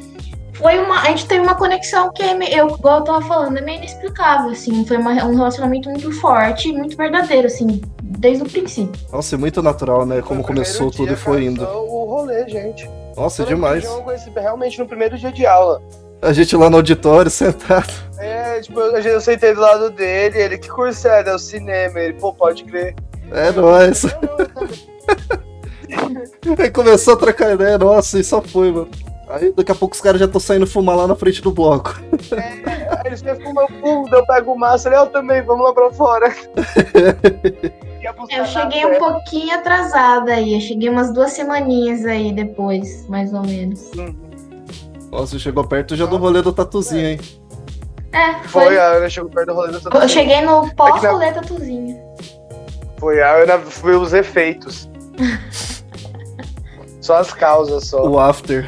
Foi 0.54 0.78
uma, 0.78 1.00
a 1.00 1.06
gente 1.06 1.26
teve 1.26 1.40
uma 1.42 1.54
conexão 1.56 2.12
que, 2.12 2.22
é 2.22 2.32
eu, 2.60 2.68
igual 2.68 2.98
eu 2.98 3.04
tava 3.04 3.20
falando, 3.22 3.58
é 3.58 3.60
meio 3.60 3.78
inexplicável, 3.78 4.50
assim. 4.50 4.84
Foi 4.86 4.96
uma- 4.96 5.12
um 5.24 5.34
relacionamento 5.34 5.90
muito 5.90 6.12
forte, 6.20 6.72
muito 6.72 6.96
verdadeiro, 6.96 7.46
assim, 7.46 7.80
desde 8.02 8.44
o 8.44 8.48
princípio. 8.48 8.92
Nossa, 9.12 9.34
é 9.34 9.38
muito 9.38 9.60
natural, 9.62 10.06
né? 10.06 10.22
Como 10.22 10.42
começou 10.44 10.90
dia, 10.90 10.96
tudo 10.98 11.12
e 11.12 11.16
cara, 11.16 11.18
foi 11.20 11.44
indo. 11.44 11.64
O 11.64 12.04
rolê, 12.04 12.48
gente. 12.48 12.88
Nossa, 13.16 13.42
é 13.42 13.46
demais. 13.46 13.84
Eu 13.84 14.02
conheci 14.02 14.30
realmente 14.30 14.78
no 14.78 14.86
primeiro 14.86 15.18
dia 15.18 15.32
de 15.32 15.44
aula. 15.46 15.82
A 16.22 16.32
gente 16.32 16.56
lá 16.56 16.70
no 16.70 16.76
auditório, 16.76 17.30
sentado. 17.30 17.92
É, 18.18 18.60
tipo, 18.60 18.78
eu, 18.80 18.96
eu 18.96 19.20
sentei 19.20 19.54
do 19.54 19.60
lado 19.60 19.90
dele, 19.90 20.38
ele, 20.40 20.58
que 20.58 20.68
curso 20.68 21.06
é? 21.08 21.22
É 21.28 21.34
o 21.34 21.38
cinema. 21.38 21.98
Ele, 22.00 22.14
pô, 22.14 22.32
pode 22.32 22.64
crer. 22.64 22.94
É 23.32 23.50
nóis. 23.52 24.04
Aí 26.58 26.70
começou 26.70 27.14
a 27.14 27.16
trocar 27.16 27.54
ideia, 27.54 27.76
nossa, 27.78 28.18
e 28.18 28.24
só 28.24 28.40
foi, 28.40 28.70
mano. 28.72 28.88
Aí 29.34 29.52
daqui 29.52 29.72
a 29.72 29.74
pouco 29.74 29.94
os 29.94 30.00
caras 30.00 30.20
já 30.20 30.26
estão 30.26 30.40
saindo 30.40 30.66
fumar 30.66 30.96
lá 30.96 31.06
na 31.08 31.16
frente 31.16 31.42
do 31.42 31.50
bloco. 31.50 32.00
Aí 32.32 33.00
eles 33.06 33.20
me 33.20 33.34
fumam 33.34 33.66
fundo, 33.80 34.14
eu 34.14 34.24
pego 34.26 34.52
o 34.52 34.58
massa, 34.58 34.88
eu 34.90 35.06
também, 35.06 35.42
vamos 35.42 35.64
lá 35.64 35.72
pra 35.74 35.90
fora. 35.92 36.32
Eu 38.04 38.38
na 38.40 38.44
cheguei 38.44 38.84
um 38.84 38.98
pouquinho 38.98 39.54
atrasada 39.54 40.34
aí, 40.34 40.54
eu 40.54 40.60
cheguei 40.60 40.90
umas 40.90 41.10
duas 41.10 41.32
semaninhas 41.32 42.04
aí 42.04 42.32
depois, 42.34 43.08
mais 43.08 43.32
ou 43.32 43.40
menos. 43.40 43.90
Nossa, 45.10 45.38
chegou 45.38 45.66
perto 45.66 45.96
já 45.96 46.04
do 46.04 46.18
rolê 46.18 46.42
do 46.42 46.52
tatuzinho, 46.52 47.06
hein? 47.08 47.20
É, 48.12 48.34
Foi, 48.46 48.66
foi. 48.66 48.78
a 48.78 48.88
Ana 48.92 49.08
chegou 49.08 49.30
perto 49.30 49.46
do 49.46 49.54
rolê 49.54 49.68
do 49.72 49.78
Eu 49.78 49.82
tatuzinho. 49.84 50.08
cheguei 50.10 50.40
no 50.42 50.66
É 50.66 50.68
que 50.68 50.74
pós-rolê 50.74 51.32
tatuzinho. 51.32 51.98
Foi, 52.98 53.22
a 53.22 53.36
Ana 53.36 53.58
foi 53.58 53.96
os 53.96 54.12
efeitos. 54.12 54.86
só 57.04 57.16
as 57.16 57.32
causas, 57.32 57.88
só. 57.88 58.06
O 58.08 58.18
after. 58.18 58.66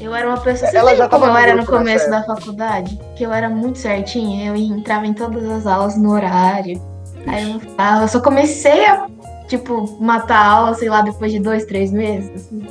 Eu 0.00 0.12
era 0.14 0.26
uma 0.26 0.40
pessoa. 0.40 0.68
Você 0.70 0.76
Ela 0.76 0.96
já 0.96 1.08
tava 1.08 1.26
como 1.26 1.38
eu 1.38 1.42
era 1.42 1.54
no 1.54 1.64
começo 1.64 2.10
da 2.10 2.24
faculdade? 2.24 2.98
Que 3.16 3.24
eu 3.24 3.32
era 3.32 3.48
muito 3.48 3.78
certinha, 3.78 4.48
eu 4.48 4.56
entrava 4.56 5.06
em 5.06 5.14
todas 5.14 5.48
as 5.48 5.66
aulas 5.66 5.96
no 5.96 6.10
horário. 6.10 6.82
Aí 7.26 7.52
eu. 7.52 7.60
Eu 8.00 8.08
só 8.08 8.20
comecei 8.20 8.84
a, 8.84 9.06
tipo, 9.46 9.96
matar 10.00 10.38
a 10.38 10.46
aula, 10.48 10.74
sei 10.74 10.88
lá, 10.88 11.02
depois 11.02 11.30
de 11.30 11.38
dois, 11.38 11.64
três 11.64 11.92
meses. 11.92 12.30
assim. 12.34 12.66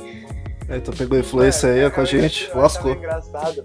Aí 0.68 0.80
tu 0.80 0.92
pegou 0.92 1.18
influência 1.18 1.70
aí 1.70 1.84
ó, 1.86 1.90
com 1.90 2.02
a 2.02 2.04
gente, 2.04 2.50
lascou. 2.54 2.92
engraçado. 2.92 3.64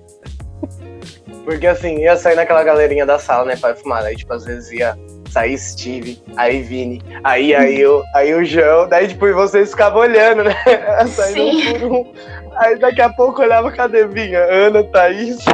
Porque 1.43 1.67
assim, 1.67 1.99
ia 1.99 2.15
sair 2.17 2.35
naquela 2.35 2.63
galerinha 2.63 3.05
da 3.05 3.19
sala, 3.19 3.45
né, 3.45 3.55
pra 3.55 3.75
fumar. 3.75 4.03
Aí, 4.03 4.15
tipo, 4.15 4.33
às 4.33 4.45
vezes 4.45 4.71
ia 4.71 4.97
sair 5.29 5.57
Steve, 5.57 6.21
aí 6.35 6.61
Vini, 6.61 7.01
aí, 7.23 7.53
aí 7.53 7.79
eu, 7.79 8.03
aí 8.15 8.33
o 8.33 8.43
João, 8.45 8.87
daí, 8.87 9.07
tipo, 9.07 9.31
vocês 9.33 9.71
ficavam 9.71 10.01
olhando, 10.01 10.43
né? 10.43 10.55
Saindo 11.07 11.33
Sim. 11.33 11.67
um 11.75 11.79
por 11.79 11.91
um. 11.91 12.13
Aí 12.57 12.77
daqui 12.79 13.01
a 13.01 13.09
pouco 13.09 13.41
olhava, 13.41 13.71
cadê 13.71 14.07
Vinha? 14.07 14.39
Ana, 14.39 14.83
Thaís. 14.83 15.37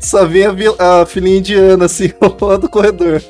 Só 0.00 0.24
vinha 0.26 0.50
a 0.50 0.52
vi- 0.52 0.76
a 0.78 1.06
filhinha 1.06 1.38
indiana, 1.38 1.86
assim, 1.86 2.12
lá 2.40 2.56
do 2.56 2.68
corredor. 2.68 3.20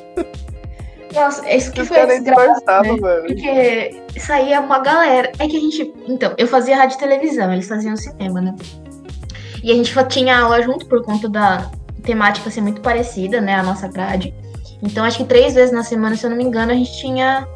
Nossa, 1.15 1.49
isso 1.51 1.73
que 1.73 1.81
Os 1.81 1.89
foi 1.89 2.07
desgraçado, 2.07 2.55
disfarçavam, 2.55 2.95
né? 2.97 3.01
mano. 3.01 3.27
Porque 3.27 4.03
saía 4.19 4.61
uma 4.61 4.79
galera. 4.81 5.33
É 5.39 5.49
que 5.49 5.57
a 5.57 5.61
gente. 5.61 5.93
Então, 6.07 6.35
eu 6.39 6.47
fazia 6.47 6.77
rádio 6.77 6.97
e 6.97 7.01
televisão, 7.01 7.53
eles 7.53 7.67
faziam 7.67 7.97
cinema, 7.97 8.41
né? 8.41 8.55
E 9.63 9.73
a 9.73 9.75
gente 9.75 9.93
tinha 10.09 10.39
aula 10.39 10.63
junto 10.63 10.87
por 10.87 11.03
conta 11.05 11.29
da 11.29 11.71
temática 12.11 12.51
ser 12.51 12.61
muito 12.61 12.81
parecida, 12.81 13.41
né? 13.41 13.55
A 13.55 13.63
nossa 13.63 13.87
grade. 13.87 14.35
Então, 14.83 15.05
acho 15.05 15.19
que 15.19 15.25
três 15.25 15.55
vezes 15.55 15.73
na 15.73 15.85
semana, 15.85 16.17
se 16.17 16.25
eu 16.27 16.31
não 16.31 16.37
me 16.37 16.43
engano, 16.45 16.73
a 16.73 16.75
gente 16.75 16.93
tinha 16.99 17.47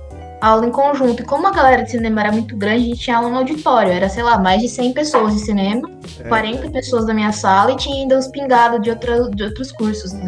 aula 0.40 0.66
em 0.66 0.70
conjunto. 0.70 1.23
E 1.23 1.25
como 1.25 1.46
a 1.49 1.50
galera 1.50 1.82
de 1.82 1.90
cinema 1.90 2.20
era 2.20 2.30
muito 2.30 2.56
grande, 2.56 2.84
a 2.84 2.87
gente 2.88 3.00
tinha 3.00 3.16
aula 3.16 3.30
no 3.30 3.38
auditório. 3.38 3.90
Era, 3.90 4.08
sei 4.08 4.23
lá, 4.23 4.38
mais 4.38 4.61
de 4.61 4.68
100 4.68 4.92
pessoas 4.92 5.34
de 5.34 5.40
cinema, 5.40 5.90
É. 6.20 6.28
40 6.28 6.70
pessoas 6.70 7.06
da 7.06 7.12
minha 7.14 7.32
sala 7.32 7.73
e 7.73 7.76
tinha 7.76 7.96
ainda 7.96 8.16
os 8.18 8.28
pingados 8.28 8.80
de, 8.80 8.90
outra, 8.90 9.28
de 9.30 9.42
outros 9.42 9.73
cursos, 9.73 10.12
né? 10.12 10.26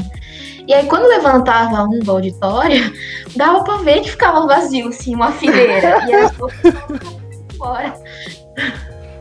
E 0.67 0.75
aí, 0.75 0.87
quando 0.87 1.07
levantava 1.07 1.85
um 1.85 2.01
do 2.01 2.11
auditório, 2.11 2.93
dava 3.37 3.63
pra 3.63 3.77
ver 3.77 4.01
que 4.01 4.11
ficava 4.11 4.45
vazio, 4.47 4.89
assim, 4.89 5.15
uma 5.15 5.31
fileira. 5.31 6.05
e 6.09 6.15
as 6.15 6.33
embora. 7.55 7.95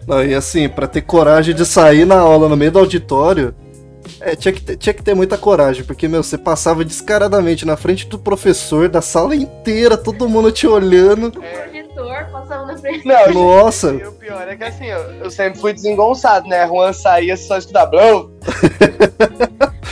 Não, 0.08 0.24
e 0.24 0.34
assim, 0.34 0.68
pra 0.70 0.88
ter 0.88 1.02
coragem 1.02 1.54
de 1.54 1.66
sair 1.66 2.06
na 2.06 2.18
aula 2.20 2.48
no 2.50 2.56
meio 2.58 2.72
do 2.72 2.80
auditório, 2.80 3.54
é, 4.26 4.36
tinha 4.36 4.52
que, 4.52 4.62
ter, 4.62 4.76
tinha 4.76 4.94
que 4.94 5.04
ter 5.04 5.14
muita 5.14 5.38
coragem, 5.38 5.84
porque, 5.84 6.08
meu, 6.08 6.24
você 6.24 6.36
passava 6.36 6.84
descaradamente 6.84 7.64
na 7.64 7.78
frente 7.78 8.08
do 8.08 8.18
professor, 8.18 8.90
da 8.90 9.00
sala 9.00 9.36
inteira, 9.36 9.96
todo 9.96 10.28
mundo 10.28 10.52
te 10.52 10.66
olhando. 10.66 11.28
O 11.28 11.32
projetor 11.32 12.26
passava 12.32 12.66
na 12.66 12.76
frente. 12.76 13.08
Não, 13.08 13.34
Nossa. 13.34 13.92
e 13.92 14.04
o 14.04 14.12
pior 14.14 14.48
é 14.48 14.56
que 14.56 14.64
assim, 14.64 14.86
eu, 14.86 15.00
eu 15.18 15.30
sempre 15.30 15.60
fui 15.60 15.74
desengonçado, 15.74 16.48
né? 16.48 16.68
Juan 16.68 16.92
saía 16.92 17.38
só 17.38 17.60
escutar 17.60 17.86
blum. 17.86 18.32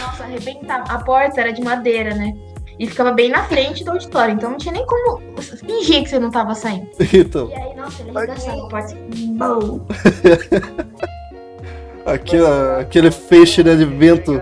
Nossa, 0.01 0.23
arrebentava. 0.23 0.83
A 0.91 0.97
porta 1.03 1.39
era 1.39 1.53
de 1.53 1.61
madeira, 1.61 2.15
né? 2.15 2.33
E 2.79 2.87
ficava 2.87 3.11
bem 3.11 3.29
na 3.29 3.43
frente 3.43 3.83
do 3.83 3.91
auditório. 3.91 4.33
Então 4.33 4.49
não 4.49 4.57
tinha 4.57 4.73
nem 4.73 4.85
como 4.87 5.21
fingir 5.37 6.01
que 6.01 6.09
você 6.09 6.17
não 6.17 6.31
tava 6.31 6.55
saindo. 6.55 6.89
Então, 7.13 7.49
E 7.49 7.53
aí, 7.53 7.75
nossa, 7.75 8.01
ele 8.01 8.17
arregaçava 8.17 8.65
a 8.65 8.67
porta 8.67 8.95
assim. 8.95 9.37
ó, 12.05 12.79
aquele 12.79 13.11
feixe 13.11 13.63
né, 13.63 13.75
de 13.75 13.85
vento. 13.85 14.41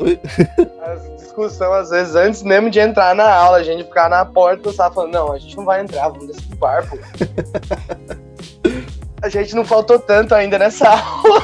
As 0.82 1.20
discussões, 1.20 1.70
às 1.70 1.90
vezes, 1.90 2.14
antes 2.14 2.42
mesmo 2.42 2.70
de 2.70 2.80
entrar 2.80 3.14
na 3.14 3.32
aula, 3.32 3.58
a 3.58 3.62
gente 3.62 3.84
ficava 3.84 4.08
na 4.08 4.24
porta 4.24 4.68
e 4.68 4.70
estava 4.70 4.94
falando, 4.94 5.12
não, 5.12 5.32
a 5.32 5.38
gente 5.38 5.56
não 5.56 5.64
vai 5.64 5.82
entrar, 5.82 6.08
vamos 6.08 6.26
descer 6.26 6.46
pro 6.48 6.56
bar, 6.56 6.88
pô. 6.88 6.98
a 9.22 9.28
gente 9.28 9.54
não 9.54 9.64
faltou 9.64 9.98
tanto 9.98 10.34
ainda 10.34 10.58
nessa 10.58 10.88
aula. 10.98 11.42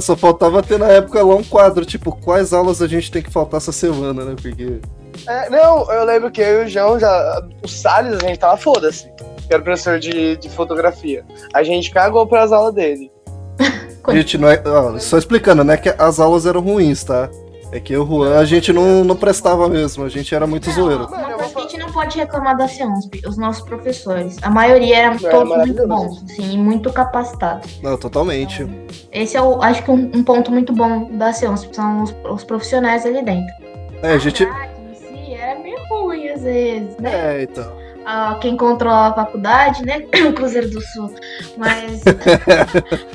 Só 0.00 0.16
faltava 0.16 0.62
ter 0.62 0.78
na 0.78 0.88
época 0.88 1.22
lá 1.22 1.34
um 1.34 1.42
quadro, 1.42 1.84
tipo, 1.84 2.12
quais 2.12 2.52
aulas 2.52 2.80
a 2.80 2.86
gente 2.86 3.10
tem 3.10 3.22
que 3.22 3.30
faltar 3.30 3.58
essa 3.58 3.72
semana, 3.72 4.24
né? 4.24 4.36
Porque. 4.40 4.78
É, 5.26 5.50
não, 5.50 5.90
eu 5.90 6.04
lembro 6.04 6.30
que 6.30 6.40
eu 6.40 6.62
e 6.62 6.66
o 6.66 6.68
João 6.68 6.98
já. 6.98 7.42
O 7.62 7.68
Salles, 7.68 8.22
a 8.22 8.26
gente 8.26 8.38
tava 8.38 8.56
foda-se. 8.56 9.10
Que 9.50 9.54
era 9.54 9.62
professor 9.64 9.98
de, 9.98 10.36
de 10.36 10.48
fotografia. 10.48 11.24
A 11.52 11.64
gente 11.64 11.90
cagou 11.90 12.24
pras 12.24 12.52
aulas 12.52 12.72
dele. 12.72 13.10
Gente, 14.08 14.38
não 14.38 14.48
é. 14.48 14.62
ó, 14.64 14.96
só 15.00 15.18
explicando, 15.18 15.64
não 15.64 15.74
é 15.74 15.76
que 15.76 15.88
as 15.98 16.20
aulas 16.20 16.46
eram 16.46 16.60
ruins, 16.60 17.02
tá? 17.02 17.28
É 17.72 17.80
que 17.80 17.96
o 17.96 18.06
Juan 18.06 18.38
a 18.38 18.44
gente 18.44 18.72
não, 18.72 19.02
não 19.02 19.16
prestava 19.16 19.68
mesmo, 19.68 20.04
a 20.04 20.08
gente 20.08 20.32
era 20.32 20.46
muito 20.46 20.70
zoeiro. 20.70 21.08
Não, 21.10 21.36
que 21.36 21.58
a 21.58 21.62
gente 21.62 21.78
não 21.78 21.90
pode 21.90 22.16
reclamar 22.16 22.56
da 22.56 22.68
CEUNSP, 22.68 23.22
os 23.26 23.36
nossos 23.36 23.62
professores. 23.62 24.36
A 24.40 24.50
maioria 24.50 24.98
eram 24.98 25.16
É, 25.16 25.18
todos 25.18 25.56
muito 25.56 25.86
maravilhoso. 25.86 25.88
bons, 25.88 26.24
assim, 26.30 26.52
e 26.52 26.56
muito 26.56 26.92
capacitados. 26.92 27.80
Não, 27.82 27.96
totalmente. 27.98 28.64
Esse 29.10 29.36
é, 29.36 29.42
o, 29.42 29.60
acho 29.60 29.82
que, 29.82 29.90
um, 29.90 30.12
um 30.14 30.22
ponto 30.22 30.52
muito 30.52 30.72
bom 30.72 31.10
da 31.18 31.32
CEUNSP, 31.32 31.74
são 31.74 32.04
os, 32.04 32.14
os 32.30 32.44
profissionais 32.44 33.04
ali 33.04 33.20
dentro. 33.20 33.52
É, 34.00 34.12
a 34.12 34.18
gente. 34.18 34.44
grade 34.44 34.72
em 34.80 34.94
si 34.94 35.34
era 35.34 35.58
meio 35.58 35.78
ruim, 35.88 36.20
várias 36.40 36.42
vezes, 36.42 36.96
né? 36.98 37.10
É, 37.38 37.42
então. 37.42 37.79
Ah, 38.04 38.38
quem 38.40 38.56
controla 38.56 39.08
a 39.08 39.14
faculdade, 39.14 39.84
né? 39.84 40.06
O 40.28 40.32
Cruzeiro 40.32 40.70
do 40.70 40.80
Sul. 40.80 41.14
Mas. 41.56 42.02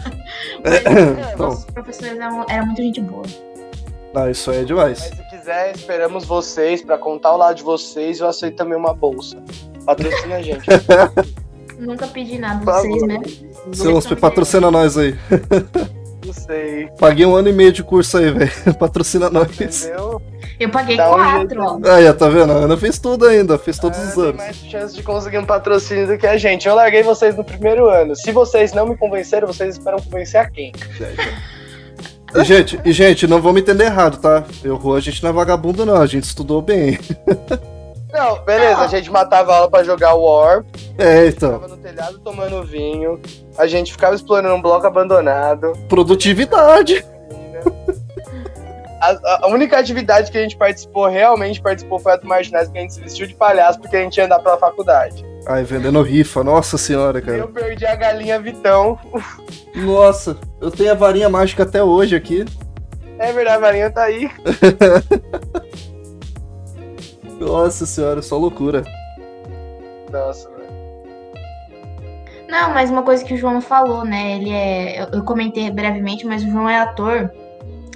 Mas 0.63 1.33
Então. 1.33 1.49
os 1.49 1.65
professores 1.65 2.17
eram, 2.17 2.45
eram 2.49 2.65
muito 2.67 2.81
gente 2.81 3.01
boa. 3.01 3.23
Não, 4.13 4.29
isso 4.29 4.49
aí 4.51 4.59
é 4.61 4.63
demais. 4.63 4.99
Mas 4.99 5.09
se 5.17 5.29
quiser, 5.37 5.75
esperamos 5.75 6.25
vocês 6.25 6.81
pra 6.81 6.97
contar 6.97 7.33
o 7.33 7.37
lado 7.37 7.55
de 7.57 7.63
vocês. 7.63 8.19
Eu 8.19 8.27
aceito 8.27 8.55
também 8.55 8.77
uma 8.77 8.93
bolsa. 8.93 9.37
Patrocina 9.85 10.35
a 10.35 10.41
gente. 10.41 10.65
Nunca 11.77 12.07
pedi 12.07 12.37
nada 12.39 12.59
de 12.59 12.65
vocês, 12.65 13.03
né? 13.03 13.19
Celso, 13.73 14.15
patrocina 14.15 14.71
nós 14.71 14.97
aí. 14.97 15.13
Não 16.25 16.33
sei. 16.33 16.87
Paguei 16.97 17.25
um 17.25 17.35
ano 17.35 17.49
e 17.49 17.53
meio 17.53 17.73
de 17.73 17.83
curso 17.83 18.17
aí, 18.17 18.31
velho. 18.31 18.51
Patrocina 18.79 19.29
nós. 19.29 19.51
Entendeu? 19.85 20.14
Eu 20.59 20.69
paguei 20.69 20.95
Dá 20.97 21.09
um 21.09 21.13
quatro, 21.15 21.61
ó. 21.63 21.79
Aí, 21.91 22.13
tá 22.13 22.29
vendo? 22.29 22.51
A 22.53 22.55
Ana 22.55 22.77
fez 22.77 22.97
tudo 22.99 23.25
ainda, 23.25 23.57
fez 23.57 23.77
todos 23.77 23.99
Ah, 23.99 24.03
os 24.03 24.13
tem 24.13 24.23
anos. 24.23 24.35
mais 24.37 24.55
chance 24.57 24.95
de 24.95 25.03
conseguir 25.03 25.37
um 25.37 25.45
patrocínio 25.45 26.07
do 26.07 26.17
que 26.17 26.25
a 26.25 26.37
gente. 26.37 26.67
Eu 26.67 26.75
larguei 26.75 27.03
vocês 27.03 27.35
no 27.35 27.43
primeiro 27.43 27.89
ano. 27.89 28.15
Se 28.15 28.31
vocês 28.31 28.71
não 28.73 28.85
me 28.87 28.95
convenceram, 28.95 29.47
vocês 29.47 29.75
esperam 29.75 29.99
convencer 29.99 30.39
a 30.39 30.49
quem? 30.49 30.71
E, 32.33 32.43
gente, 32.43 32.79
e, 32.83 32.91
gente, 32.91 33.27
não 33.27 33.41
vamos 33.41 33.61
entender 33.61 33.85
errado, 33.85 34.17
tá? 34.17 34.43
Eu, 34.63 34.93
a 34.93 34.99
gente 34.99 35.21
não 35.23 35.29
é 35.29 35.33
vagabundo, 35.33 35.85
não. 35.85 35.95
A 36.01 36.05
gente 36.05 36.23
estudou 36.25 36.61
bem. 36.61 36.99
Não, 38.13 38.41
beleza, 38.45 38.79
a 38.79 38.87
gente 38.87 39.11
matava 39.11 39.53
aula 39.53 39.69
pra 39.69 39.83
jogar 39.83 40.13
War, 40.13 40.63
É, 40.97 41.27
então. 41.27 41.55
ficava 41.55 41.67
no 41.67 41.77
telhado 41.77 42.17
tomando 42.19 42.63
vinho, 42.63 43.19
a 43.57 43.67
gente 43.67 43.91
ficava 43.91 44.15
explorando 44.15 44.55
um 44.55 44.61
bloco 44.61 44.87
abandonado. 44.87 45.73
Produtividade. 45.89 47.03
A, 49.01 49.45
a- 49.45 49.47
única 49.47 49.77
atividade 49.77 50.31
que 50.31 50.37
a 50.37 50.41
gente 50.41 50.55
participou, 50.57 51.07
realmente 51.07 51.61
participou, 51.61 51.99
foi 51.99 52.13
a 52.13 52.15
do 52.15 52.27
Marginais, 52.27 52.69
que 52.69 52.77
a 52.77 52.81
gente 52.81 52.93
se 52.93 53.01
vestiu 53.01 53.27
de 53.27 53.35
palhaço 53.35 53.79
porque 53.79 53.95
a 53.97 54.01
gente 54.01 54.17
ia 54.17 54.25
andar 54.25 54.39
pela 54.39 54.57
faculdade. 54.57 55.23
Ai, 55.47 55.63
vendendo 55.63 56.01
rifa. 56.01 56.43
Nossa 56.43 56.77
senhora, 56.77 57.21
cara. 57.21 57.37
eu 57.37 57.47
perdi 57.49 57.85
a 57.85 57.95
galinha 57.95 58.39
Vitão. 58.39 58.97
Nossa, 59.75 60.37
eu 60.61 60.71
tenho 60.71 60.91
a 60.91 60.95
varinha 60.95 61.29
mágica 61.29 61.63
até 61.63 61.83
hoje 61.83 62.15
aqui. 62.15 62.45
É 63.19 63.31
verdade, 63.31 63.57
a 63.57 63.59
varinha 63.59 63.91
tá 63.91 64.03
aí. 64.03 64.29
Nossa 67.39 67.85
senhora, 67.85 68.21
só 68.21 68.37
loucura. 68.37 68.83
Nossa, 70.11 70.49
velho. 70.49 70.65
Não, 72.47 72.73
mas 72.73 72.89
uma 72.89 73.03
coisa 73.03 73.23
que 73.23 73.33
o 73.33 73.37
João 73.37 73.61
falou, 73.61 74.05
né? 74.05 74.35
Ele 74.37 74.51
é. 74.51 75.07
Eu 75.13 75.23
comentei 75.23 75.69
brevemente, 75.69 76.25
mas 76.25 76.43
o 76.43 76.49
João 76.49 76.69
é 76.69 76.79
ator. 76.79 77.31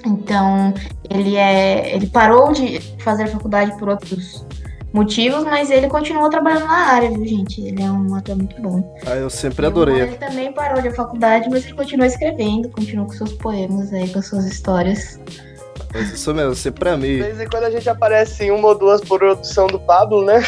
Então, 0.05 0.73
ele 1.09 1.35
é. 1.35 1.95
Ele 1.95 2.07
parou 2.07 2.51
de 2.51 2.79
fazer 2.99 3.23
a 3.23 3.27
faculdade 3.27 3.77
por 3.77 3.89
outros 3.89 4.45
motivos, 4.93 5.43
mas 5.43 5.69
ele 5.69 5.87
continuou 5.87 6.29
trabalhando 6.29 6.65
na 6.65 6.77
área, 6.87 7.11
viu, 7.11 7.25
gente? 7.25 7.61
Ele 7.61 7.81
é 7.81 7.91
um 7.91 8.15
ator 8.15 8.35
muito 8.35 8.59
bom. 8.61 8.95
Ah, 9.05 9.15
eu 9.15 9.29
sempre 9.29 9.65
E 9.65 9.67
adorei. 9.67 10.01
Ele 10.01 10.15
também 10.17 10.51
parou 10.51 10.81
de 10.81 10.91
faculdade, 10.91 11.49
mas 11.49 11.65
ele 11.65 11.73
continua 11.75 12.07
escrevendo, 12.07 12.69
continua 12.69 13.05
com 13.05 13.11
seus 13.13 13.33
poemas 13.33 13.93
aí, 13.93 14.09
com 14.09 14.21
suas 14.21 14.45
histórias. 14.45 15.19
Mas 15.93 16.11
isso 16.11 16.33
mesmo, 16.33 16.55
sempre 16.55 16.85
De 16.85 16.89
amei. 16.95 17.21
vez 17.21 17.39
em 17.39 17.47
quando 17.47 17.63
a 17.65 17.71
gente 17.71 17.89
aparece 17.89 18.45
em 18.45 18.51
uma 18.51 18.69
ou 18.69 18.77
duas 18.77 19.01
produção 19.01 19.67
do 19.67 19.79
Pablo, 19.79 20.23
né? 20.23 20.41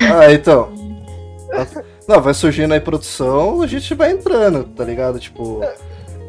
Ah, 0.00 0.32
então. 0.32 0.72
Não, 2.08 2.20
vai 2.20 2.34
surgindo 2.34 2.72
aí 2.74 2.80
produção, 2.80 3.62
a 3.62 3.66
gente 3.66 3.94
vai 3.94 4.10
entrando, 4.10 4.64
tá 4.64 4.84
ligado? 4.84 5.20
Tipo, 5.20 5.60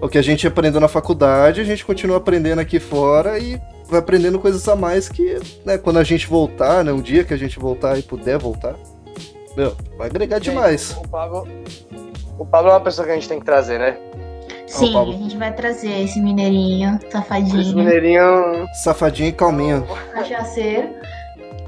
o 0.03 0.09
que 0.09 0.17
a 0.17 0.21
gente 0.21 0.45
aprendeu 0.45 0.81
na 0.81 0.89
faculdade, 0.89 1.61
a 1.61 1.63
gente 1.63 1.85
continua 1.85 2.17
aprendendo 2.17 2.59
aqui 2.59 2.77
fora 2.77 3.39
e 3.39 3.57
vai 3.87 4.01
aprendendo 4.01 4.37
coisas 4.37 4.67
a 4.67 4.75
mais 4.75 5.07
que, 5.07 5.39
né, 5.65 5.77
quando 5.77 5.97
a 5.97 6.03
gente 6.03 6.27
voltar, 6.27 6.83
né, 6.83 6.91
um 6.91 7.01
dia 7.01 7.23
que 7.23 7.33
a 7.33 7.37
gente 7.37 7.57
voltar 7.57 7.97
e 7.97 8.01
puder 8.01 8.37
voltar, 8.37 8.75
meu, 9.55 9.77
vai 9.97 10.09
agregar 10.09 10.39
demais. 10.39 10.91
O 10.97 11.07
Pablo, 11.07 11.47
o 12.37 12.45
Pablo 12.45 12.71
é 12.71 12.73
uma 12.73 12.81
pessoa 12.81 13.05
que 13.05 13.11
a 13.11 13.15
gente 13.15 13.29
tem 13.29 13.39
que 13.39 13.45
trazer, 13.45 13.79
né? 13.79 13.97
Sim, 14.67 14.97
a 14.97 15.05
gente 15.05 15.37
vai 15.37 15.53
trazer 15.53 16.01
esse 16.01 16.19
mineirinho, 16.19 16.99
Esse 17.01 17.11
safadinho, 17.11 17.75
mineirinho. 17.75 18.65
Safadinho 18.83 19.29
e 19.29 19.31
calminho. 19.31 19.87
cachaceiro. 20.13 20.89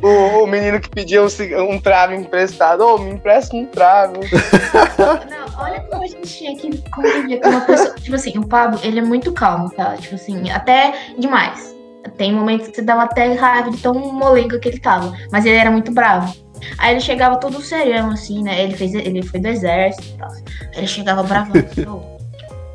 O, 0.06 0.44
o 0.44 0.48
menino 0.48 0.80
que 0.80 0.88
pedia 0.88 1.24
um, 1.24 1.28
um 1.72 1.82
trago 1.82 2.14
emprestado. 2.14 2.82
Ô, 2.82 3.00
me 3.00 3.10
empresta 3.10 3.56
um 3.56 3.66
trago. 3.66 4.20
Não, 5.28 5.64
olha 5.64 5.82
como 5.82 6.04
a 6.04 6.08
gente 6.08 6.28
tinha 6.28 6.56
que 6.56 6.78
conviver 6.92 7.40
com 7.40 7.50
uma 7.50 7.62
pessoa. 7.62 7.96
Tipo 7.96 8.16
assim, 8.16 8.38
o 8.38 8.46
Pablo, 8.46 8.80
ele 8.84 9.00
é 9.00 9.02
muito 9.02 9.34
calmo, 9.34 9.68
tá? 9.72 9.98
Tipo 9.98 10.14
assim, 10.14 10.52
até 10.52 10.94
demais. 11.18 11.76
Tem 12.18 12.32
momentos 12.32 12.68
que 12.68 12.76
você 12.76 12.82
dava 12.84 13.02
até 13.02 13.34
raiva 13.34 13.72
de 13.72 13.78
tão 13.78 13.96
molenga 13.96 14.60
que 14.60 14.68
ele 14.68 14.80
tava. 14.80 15.12
Mas 15.32 15.44
ele 15.44 15.58
era 15.58 15.72
muito 15.72 15.92
bravo. 15.92 16.36
Aí 16.78 16.92
ele 16.92 17.02
chegava 17.02 17.38
todo 17.38 17.60
serião, 17.60 18.12
assim, 18.12 18.44
né? 18.44 18.62
Ele, 18.62 18.78
fez, 18.78 18.94
ele 18.94 19.24
foi 19.24 19.40
do 19.40 19.48
exército 19.48 20.08
e 20.08 20.18
tal. 20.20 20.30
Aí 20.30 20.78
ele 20.78 20.88
chegava 20.88 21.24
bravão, 21.24 21.54
ô, 21.90 22.20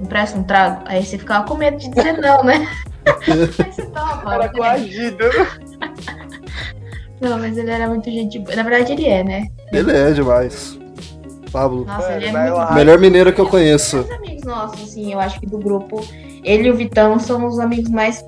me 0.00 0.06
empresta 0.06 0.36
um 0.36 0.42
trago. 0.42 0.82
Aí 0.86 1.06
você 1.06 1.16
ficava 1.16 1.46
com 1.46 1.54
medo 1.54 1.76
de 1.76 1.90
dizer 1.90 2.18
não, 2.18 2.42
né? 2.42 2.68
Aí 3.06 3.72
você 3.72 3.86
toma. 3.86 4.34
Era 4.34 4.48
coagido. 4.48 5.24
Não, 7.20 7.38
mas 7.38 7.56
ele 7.58 7.70
era 7.70 7.88
muito 7.88 8.10
gente 8.10 8.38
boa. 8.38 8.56
Na 8.56 8.62
verdade, 8.62 8.92
ele 8.92 9.06
é, 9.06 9.22
né? 9.22 9.48
Ele 9.72 9.92
é 9.92 10.12
demais. 10.12 10.78
Pablo. 11.52 11.84
Nossa, 11.84 12.12
ele 12.12 12.26
é 12.26 12.32
vai 12.32 12.50
muito. 12.50 12.74
Melhor 12.74 12.98
mineiro 12.98 13.32
que 13.32 13.40
eu 13.40 13.48
conheço. 13.48 14.00
Os 14.00 14.10
amigos 14.10 14.44
nossos, 14.44 14.82
assim, 14.82 15.12
eu 15.12 15.20
acho 15.20 15.38
que 15.40 15.46
do 15.46 15.58
grupo, 15.58 16.00
ele 16.44 16.68
e 16.68 16.70
o 16.70 16.76
Vitão 16.76 17.18
são 17.18 17.46
os 17.46 17.58
amigos 17.58 17.90
mais 17.90 18.24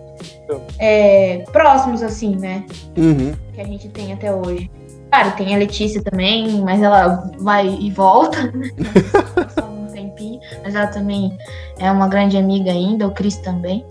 é, 0.79 1.45
próximos, 1.53 2.03
assim, 2.03 2.37
né? 2.37 2.65
Uhum. 2.97 3.33
Que 3.55 3.61
a 3.61 3.65
gente 3.65 3.89
tem 3.89 4.13
até 4.13 4.33
hoje. 4.33 4.71
Claro, 5.11 5.33
tem 5.37 5.55
a 5.55 5.59
Letícia 5.59 6.03
também, 6.03 6.63
mas 6.63 6.83
ela 6.83 7.31
vai 7.39 7.69
e 7.69 7.91
volta, 7.91 8.45
né? 8.45 8.71
Só 9.59 9.67
um 9.67 9.87
tempinho. 9.87 10.41
Mas 10.65 10.75
ela 10.75 10.87
também 10.87 11.37
é 11.79 11.91
uma 11.91 12.09
grande 12.09 12.37
amiga 12.37 12.71
ainda, 12.71 13.07
o 13.07 13.13
Cris 13.13 13.37
também. 13.37 13.85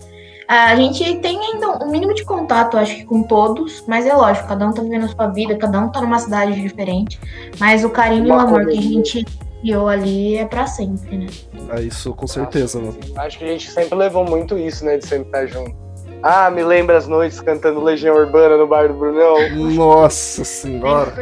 A 0.51 0.75
gente 0.75 1.15
tem 1.19 1.39
ainda 1.39 1.81
um 1.81 1.89
mínimo 1.89 2.13
de 2.13 2.25
contato, 2.25 2.75
acho 2.75 2.93
que 2.93 3.05
com 3.05 3.23
todos, 3.23 3.85
mas 3.87 4.05
é 4.05 4.13
lógico, 4.13 4.49
cada 4.49 4.67
um 4.67 4.73
tá 4.73 4.81
vivendo 4.81 5.05
a 5.05 5.07
sua 5.07 5.27
vida, 5.27 5.55
cada 5.55 5.79
um 5.79 5.87
tá 5.87 6.01
numa 6.01 6.19
cidade 6.19 6.61
diferente. 6.61 7.17
Mas 7.57 7.85
o 7.85 7.89
carinho 7.89 8.27
e 8.27 8.31
o 8.31 8.33
amor 8.33 8.65
que 8.65 8.77
a 8.77 8.81
gente 8.81 9.25
criou 9.61 9.87
ali 9.87 10.35
é 10.35 10.43
pra 10.43 10.67
sempre, 10.67 11.19
né? 11.19 11.27
Ah, 11.69 11.79
isso 11.79 12.13
com 12.13 12.27
certeza, 12.27 12.79
mano. 12.79 12.97
Acho 13.15 13.37
que 13.37 13.45
a 13.45 13.47
gente 13.47 13.71
sempre 13.71 13.97
levou 13.97 14.25
muito 14.25 14.57
isso, 14.57 14.83
né? 14.83 14.97
De 14.97 15.07
sempre 15.07 15.27
estar 15.27 15.45
junto. 15.45 15.73
Ah, 16.21 16.51
me 16.51 16.65
lembra 16.65 16.97
as 16.97 17.07
noites 17.07 17.39
cantando 17.39 17.81
Legião 17.81 18.13
Urbana 18.13 18.57
no 18.57 18.67
bar 18.67 18.89
do 18.89 18.93
Brunão. 18.93 19.37
Nossa 19.73 20.43
senhora. 20.43 21.13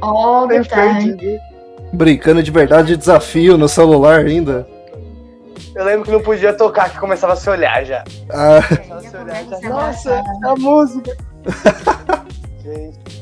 All 0.00 0.46
the 0.46 0.62
Sempre 0.62 0.68
time. 0.68 1.16
perdido. 1.16 1.40
Brincando 1.92 2.40
de 2.40 2.52
verdade 2.52 2.86
de 2.86 2.98
desafio 2.98 3.58
no 3.58 3.68
celular 3.68 4.20
ainda. 4.20 4.64
Eu 5.74 5.84
lembro 5.84 6.04
que 6.04 6.10
não 6.12 6.20
podia 6.22 6.52
tocar, 6.52 6.90
que 6.90 6.98
começava 6.98 7.32
a 7.32 7.36
se 7.36 7.48
olhar 7.50 7.84
já. 7.84 8.04
Ah, 8.30 8.60
Começava 8.62 8.96
a 8.98 9.02
se 9.02 9.16
olhar 9.16 9.44
já. 9.44 9.68
Nossa, 9.68 10.22
a 10.44 10.54
música. 10.56 11.16
Gente, 12.62 12.98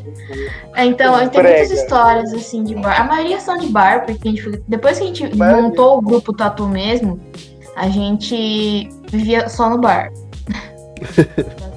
É, 0.75 0.85
Então, 0.87 1.19
tem 1.19 1.29
Brega. 1.43 1.59
muitas 1.59 1.71
histórias 1.71 2.33
assim 2.33 2.65
de 2.65 2.75
bar. 2.77 3.01
A 3.01 3.05
maioria 3.05 3.39
são 3.41 3.57
de 3.59 3.69
bar, 3.69 4.05
porque 4.07 4.29
a 4.29 4.31
gente 4.31 4.43
foi- 4.43 4.63
depois 4.69 4.99
que 4.99 5.05
a 5.05 5.07
gente 5.07 5.37
Maioria. 5.37 5.63
montou 5.63 5.99
o 5.99 6.03
grupo 6.03 6.33
Tatu 6.33 6.67
mesmo, 6.67 7.21
a 7.77 7.89
gente 7.89 8.89
vivia 9.11 9.49
só 9.49 9.69
no 9.71 9.79
bar. 9.79 10.11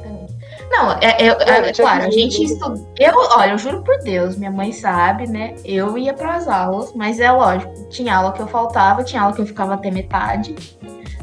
Não, 0.78 0.92
é, 0.94 0.98
é- 1.20 1.28
é- 1.28 1.70
É, 1.70 1.74
claro, 1.74 2.04
a 2.06 2.10
gente 2.10 2.44
estuda. 2.44 2.82
Eu, 3.00 3.14
olha, 3.38 3.52
eu 3.52 3.58
juro 3.58 3.82
por 3.84 3.98
Deus, 4.00 4.36
minha 4.38 4.52
mãe 4.52 4.72
sabe, 4.72 5.28
né? 5.28 5.56
Eu 5.64 5.98
ia 5.98 6.14
para 6.14 6.36
as 6.36 6.48
aulas, 6.48 6.92
mas 6.94 7.20
é 7.20 7.32
lógico, 7.32 7.72
tinha 7.90 8.16
aula 8.16 8.34
que 8.34 8.42
eu 8.42 8.48
faltava, 8.48 9.04
tinha 9.04 9.22
aula 9.22 9.34
que 9.36 9.42
eu 9.42 9.46
ficava 9.46 9.76
até 9.76 9.90
metade, 9.90 10.56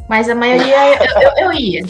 mas 0.09 0.29
a 0.29 0.35
maioria 0.35 0.95
eu, 0.95 1.21
eu- 1.23 1.33
eu 1.47 1.53
ia. 1.53 1.83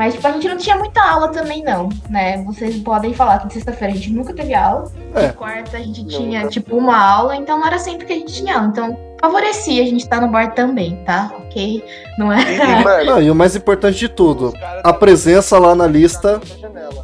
Mas, 0.00 0.14
tipo, 0.14 0.26
a 0.26 0.32
gente 0.32 0.48
não 0.48 0.56
tinha 0.56 0.76
muita 0.76 0.98
aula 1.02 1.28
também, 1.28 1.62
não, 1.62 1.90
né? 2.08 2.42
Vocês 2.44 2.74
podem 2.78 3.12
falar 3.12 3.38
que 3.40 3.48
de 3.48 3.52
sexta-feira 3.52 3.92
a 3.92 3.96
gente 3.98 4.10
nunca 4.10 4.32
teve 4.32 4.54
aula. 4.54 4.90
É. 5.14 5.26
De 5.26 5.34
quarta 5.34 5.76
a 5.76 5.80
gente 5.80 6.02
tinha, 6.06 6.48
tipo, 6.48 6.74
uma 6.74 6.96
aula, 6.96 7.36
então 7.36 7.58
não 7.58 7.66
era 7.66 7.78
sempre 7.78 8.06
que 8.06 8.14
a 8.14 8.16
gente 8.16 8.32
tinha 8.32 8.54
aula. 8.56 8.68
Então, 8.68 8.98
favorecia 9.20 9.82
a 9.82 9.84
gente 9.84 10.00
estar 10.00 10.22
no 10.22 10.28
bar 10.28 10.54
também, 10.54 10.96
tá? 11.04 11.30
Ok? 11.36 11.84
Não 12.16 12.32
E, 12.32 12.42
é? 12.42 13.02
e, 13.02 13.04
não, 13.04 13.20
e 13.20 13.30
o 13.30 13.34
mais 13.34 13.54
importante 13.54 13.98
de 13.98 14.08
tudo, 14.08 14.54
a 14.82 14.90
presença 14.90 15.58
lá 15.58 15.74
na 15.74 15.86
lista 15.86 16.40
na 16.40 16.56
janela. 16.56 17.02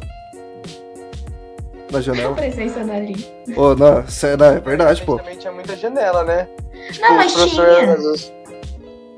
da 1.91 1.99
A 1.99 2.01
janela. 2.01 2.33
presença 2.33 2.83
da 2.83 2.95
Adri. 2.95 3.27
Ô, 3.55 3.75
não, 3.75 3.99
é, 3.99 4.37
não, 4.37 4.45
é 4.47 4.59
verdade, 4.59 5.03
pô. 5.03 5.17
Também 5.17 5.37
tinha 5.37 5.53
muita 5.53 5.75
janela, 5.75 6.23
né? 6.23 6.47
Não, 6.99 7.15
mas 7.15 7.31
tinha. 7.31 7.95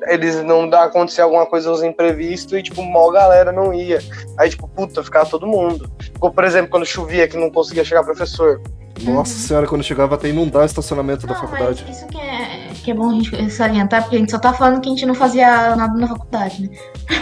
Eles 0.07 0.43
não 0.43 0.69
dá 0.69 0.85
acontecer 0.85 1.21
alguma 1.21 1.45
coisa 1.45 1.71
os 1.71 1.83
imprevistos 1.83 2.57
e, 2.57 2.63
tipo, 2.63 2.81
mal 2.83 3.11
galera 3.11 3.51
não 3.51 3.73
ia. 3.73 3.99
Aí, 4.37 4.49
tipo, 4.49 4.67
puta, 4.67 5.03
ficava 5.03 5.25
todo 5.29 5.45
mundo. 5.45 5.91
Ficou, 5.99 6.31
por 6.31 6.43
exemplo, 6.43 6.69
quando 6.71 6.85
chovia 6.85 7.27
que 7.27 7.37
não 7.37 7.49
conseguia 7.51 7.83
chegar 7.83 8.03
professor. 8.03 8.61
Nossa 9.03 9.31
senhora, 9.33 9.65
quando 9.67 9.83
chegava 9.83 10.15
até 10.15 10.27
inundar 10.29 10.63
o 10.63 10.65
estacionamento 10.65 11.25
da 11.25 11.33
Não, 11.33 11.41
faculdade. 11.41 11.85
mas 11.87 11.97
isso 11.97 12.07
que 12.07 12.17
é, 12.19 12.69
que 12.83 12.91
é 12.91 12.93
bom 12.93 13.09
a 13.09 13.13
gente 13.13 13.49
salientar, 13.51 14.01
porque 14.01 14.17
a 14.17 14.19
gente 14.19 14.31
só 14.31 14.39
tá 14.39 14.51
falando 14.53 14.81
que 14.81 14.89
a 14.89 14.91
gente 14.91 15.05
não 15.05 15.15
fazia 15.15 15.75
nada 15.75 15.93
na 15.97 16.07
faculdade, 16.07 16.63
né? 16.63 16.69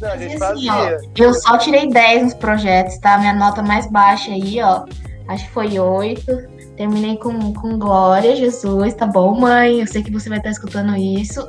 Não, 0.00 0.10
a 0.10 0.16
gente 0.16 0.38
Mas, 0.38 0.50
assim, 0.50 0.68
ó, 0.70 0.72
fazia. 0.72 1.00
eu 1.18 1.34
só 1.34 1.58
tirei 1.58 1.88
10 1.88 2.22
nos 2.22 2.34
projetos, 2.34 2.98
tá? 2.98 3.18
Minha 3.18 3.32
nota 3.34 3.62
mais 3.62 3.86
baixa 3.90 4.30
aí, 4.32 4.60
ó. 4.62 4.84
Acho 5.28 5.44
que 5.46 5.52
foi 5.52 5.78
oito. 5.78 6.32
Terminei 6.80 7.18
com, 7.18 7.52
com 7.52 7.78
glória, 7.78 8.34
Jesus, 8.34 8.94
tá 8.94 9.04
bom, 9.06 9.38
mãe? 9.38 9.80
Eu 9.80 9.86
sei 9.86 10.02
que 10.02 10.10
você 10.10 10.30
vai 10.30 10.38
estar 10.38 10.48
escutando 10.48 10.96
isso. 10.96 11.46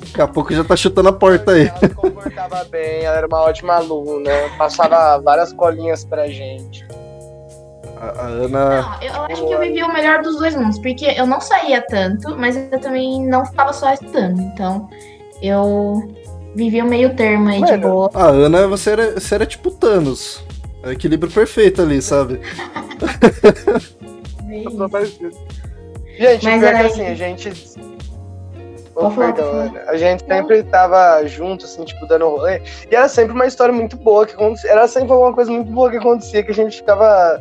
Daqui 0.00 0.22
a 0.22 0.26
pouco 0.26 0.54
já 0.54 0.64
tá 0.64 0.74
chutando 0.74 1.10
a 1.10 1.12
porta 1.12 1.52
aí. 1.52 1.66
Ela 1.66 1.78
se 1.78 1.88
comportava 1.90 2.64
bem, 2.64 3.04
ela 3.04 3.18
era 3.18 3.26
uma 3.26 3.42
ótima 3.42 3.74
aluna, 3.74 4.30
passava 4.56 5.20
várias 5.20 5.52
colinhas 5.52 6.02
pra 6.02 6.28
gente. 6.28 6.88
A, 7.98 8.06
a 8.06 8.26
Ana. 8.28 8.80
Não, 8.80 9.02
eu 9.02 9.22
acho 9.24 9.46
que 9.46 9.52
eu 9.52 9.60
vivi 9.60 9.82
o 9.82 9.92
melhor 9.92 10.22
dos 10.22 10.38
dois 10.38 10.56
mundos, 10.56 10.78
porque 10.78 11.12
eu 11.14 11.26
não 11.26 11.42
saía 11.42 11.82
tanto, 11.82 12.38
mas 12.38 12.56
eu 12.56 12.80
também 12.80 13.22
não 13.22 13.44
ficava 13.44 13.74
só 13.74 13.92
estudando. 13.92 14.40
Então, 14.40 14.88
eu 15.42 16.10
vivi 16.56 16.80
o 16.80 16.86
meio 16.86 17.14
termo 17.14 17.50
aí 17.50 17.62
de 17.62 17.72
Mano, 17.72 17.82
boa. 17.82 18.10
A 18.14 18.28
Ana, 18.28 18.66
você 18.66 18.92
era, 18.92 19.20
você 19.20 19.34
era 19.34 19.44
tipo 19.44 19.70
Thanos. 19.70 20.42
É 20.82 20.88
o 20.88 20.92
equilíbrio 20.92 21.30
perfeito 21.32 21.82
ali, 21.82 22.00
sabe? 22.00 22.40
Parecido. 24.90 25.30
Gente, 26.18 26.44
Mas 26.44 26.60
pior 26.60 26.64
era 26.64 26.78
que 26.78 26.84
aí- 26.84 26.86
assim, 26.86 27.06
a 27.06 27.14
gente. 27.14 27.52
Oh, 28.94 29.10
perdão, 29.10 29.50
Ana. 29.52 29.82
A 29.86 29.96
gente 29.96 30.24
sempre 30.26 30.62
tava 30.64 31.24
junto, 31.26 31.64
assim, 31.64 31.84
tipo, 31.84 32.06
dando 32.06 32.28
rolê. 32.28 32.60
E 32.90 32.94
era 32.94 33.08
sempre 33.08 33.32
uma 33.32 33.46
história 33.46 33.72
muito 33.72 33.96
boa 33.96 34.26
que 34.26 34.34
acontecia. 34.34 34.70
Era 34.70 34.86
sempre 34.88 35.12
alguma 35.12 35.32
coisa 35.32 35.50
muito 35.50 35.70
boa 35.70 35.90
que 35.90 35.96
acontecia 35.96 36.42
que 36.42 36.50
a 36.50 36.54
gente 36.54 36.76
ficava. 36.78 37.40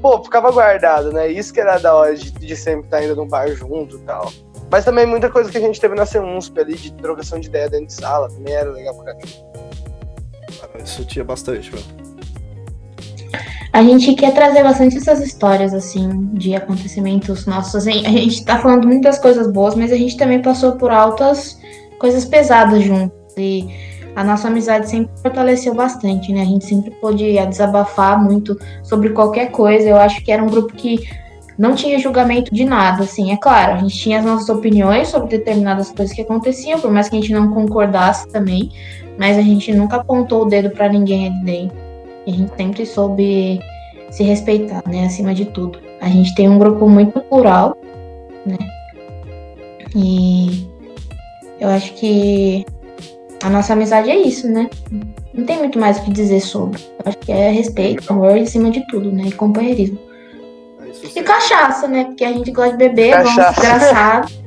Pô, 0.00 0.22
ficava 0.22 0.50
guardado, 0.50 1.12
né? 1.12 1.28
Isso 1.28 1.52
que 1.52 1.60
era 1.60 1.78
da 1.78 1.94
hora 1.94 2.14
de, 2.16 2.30
de 2.30 2.56
sempre 2.56 2.84
estar 2.86 3.02
indo 3.04 3.14
num 3.16 3.28
bar 3.28 3.48
junto 3.48 3.96
e 3.96 4.00
tal. 4.00 4.32
Mas 4.70 4.84
também 4.84 5.04
muita 5.04 5.28
coisa 5.28 5.50
que 5.50 5.58
a 5.58 5.60
gente 5.60 5.80
teve 5.80 5.94
na 5.94 6.06
CUNSP 6.06 6.60
ali, 6.60 6.74
de 6.74 6.92
trocação 6.94 7.38
de 7.38 7.48
ideia 7.48 7.68
dentro 7.68 7.88
de 7.88 7.92
sala, 7.94 8.28
também 8.30 8.54
era 8.54 8.70
legal 8.70 8.94
pra 8.94 9.14
caramba. 9.14 9.52
Isso 10.82 11.04
tinha 11.04 11.24
bastante, 11.24 11.70
meu. 11.74 12.01
A 13.72 13.82
gente 13.82 14.14
quer 14.14 14.34
trazer 14.34 14.62
bastante 14.62 14.98
essas 14.98 15.20
histórias, 15.20 15.72
assim, 15.72 16.28
de 16.34 16.54
acontecimentos 16.54 17.46
nossos. 17.46 17.86
A 17.86 17.90
gente 17.90 18.44
tá 18.44 18.58
falando 18.58 18.86
muitas 18.86 19.18
coisas 19.18 19.50
boas, 19.50 19.74
mas 19.74 19.90
a 19.90 19.96
gente 19.96 20.16
também 20.16 20.42
passou 20.42 20.72
por 20.72 20.90
altas 20.90 21.58
coisas 21.98 22.24
pesadas 22.26 22.82
juntos. 22.82 23.16
E 23.38 23.66
a 24.14 24.22
nossa 24.22 24.48
amizade 24.48 24.90
sempre 24.90 25.10
fortaleceu 25.22 25.74
bastante, 25.74 26.32
né? 26.32 26.42
A 26.42 26.44
gente 26.44 26.66
sempre 26.66 26.90
pôde 26.90 27.24
desabafar 27.46 28.22
muito 28.22 28.58
sobre 28.82 29.08
qualquer 29.08 29.50
coisa. 29.50 29.88
Eu 29.88 29.96
acho 29.96 30.22
que 30.22 30.30
era 30.30 30.42
um 30.42 30.48
grupo 30.48 30.74
que 30.74 31.08
não 31.58 31.74
tinha 31.74 31.98
julgamento 31.98 32.54
de 32.54 32.66
nada, 32.66 33.04
assim. 33.04 33.32
É 33.32 33.38
claro, 33.38 33.72
a 33.72 33.78
gente 33.78 33.96
tinha 33.96 34.18
as 34.18 34.24
nossas 34.24 34.50
opiniões 34.50 35.08
sobre 35.08 35.38
determinadas 35.38 35.90
coisas 35.90 36.14
que 36.14 36.20
aconteciam, 36.20 36.78
por 36.78 36.90
mais 36.90 37.08
que 37.08 37.16
a 37.16 37.20
gente 37.20 37.32
não 37.32 37.54
concordasse 37.54 38.28
também. 38.28 38.70
Mas 39.18 39.38
a 39.38 39.42
gente 39.42 39.72
nunca 39.72 39.96
apontou 39.96 40.42
o 40.42 40.44
dedo 40.44 40.68
pra 40.68 40.90
ninguém 40.90 41.28
ali 41.28 41.42
dentro. 41.42 41.91
E 42.26 42.30
a 42.30 42.34
gente 42.34 42.56
sempre 42.56 42.86
soube 42.86 43.60
se 44.10 44.22
respeitar, 44.22 44.82
né? 44.86 45.06
Acima 45.06 45.34
de 45.34 45.46
tudo. 45.46 45.78
A 46.00 46.08
gente 46.08 46.34
tem 46.34 46.48
um 46.48 46.58
grupo 46.58 46.88
muito 46.88 47.20
plural, 47.20 47.76
né? 48.44 48.58
E 49.94 50.68
eu 51.60 51.68
acho 51.68 51.92
que 51.94 52.64
a 53.42 53.50
nossa 53.50 53.72
amizade 53.72 54.10
é 54.10 54.16
isso, 54.16 54.48
né? 54.48 54.68
Não 55.34 55.44
tem 55.44 55.58
muito 55.58 55.78
mais 55.78 55.98
o 55.98 56.02
que 56.02 56.10
dizer 56.10 56.40
sobre. 56.40 56.80
Eu 56.80 57.04
acho 57.06 57.18
que 57.18 57.32
é 57.32 57.50
respeito, 57.50 58.12
amor 58.12 58.36
em 58.36 58.46
cima 58.46 58.70
de 58.70 58.86
tudo, 58.88 59.10
né? 59.10 59.24
E 59.26 59.32
companheirismo. 59.32 59.98
É 61.16 61.20
E 61.20 61.22
cachaça, 61.22 61.88
né? 61.88 62.04
Porque 62.04 62.24
a 62.24 62.32
gente 62.32 62.50
gosta 62.50 62.72
de 62.72 62.78
beber, 62.78 63.16
vamos 63.16 63.34
Cachaça. 63.34 63.60
desgraçado. 63.60 64.32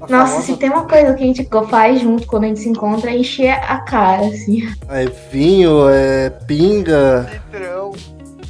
A 0.00 0.06
Nossa, 0.06 0.26
famosa- 0.32 0.46
se 0.46 0.56
tem 0.56 0.70
uma 0.70 0.86
coisa 0.86 1.14
que 1.14 1.22
a 1.22 1.26
gente 1.26 1.48
faz 1.68 2.00
junto 2.00 2.26
quando 2.26 2.44
a 2.44 2.46
gente 2.48 2.60
se 2.60 2.68
encontra, 2.68 3.10
é 3.10 3.16
encher 3.18 3.50
a 3.50 3.78
cara, 3.80 4.26
assim. 4.26 4.68
É 4.88 5.06
vinho, 5.32 5.88
é 5.88 6.30
pinga, 6.30 7.28
Litrão. 7.52 7.92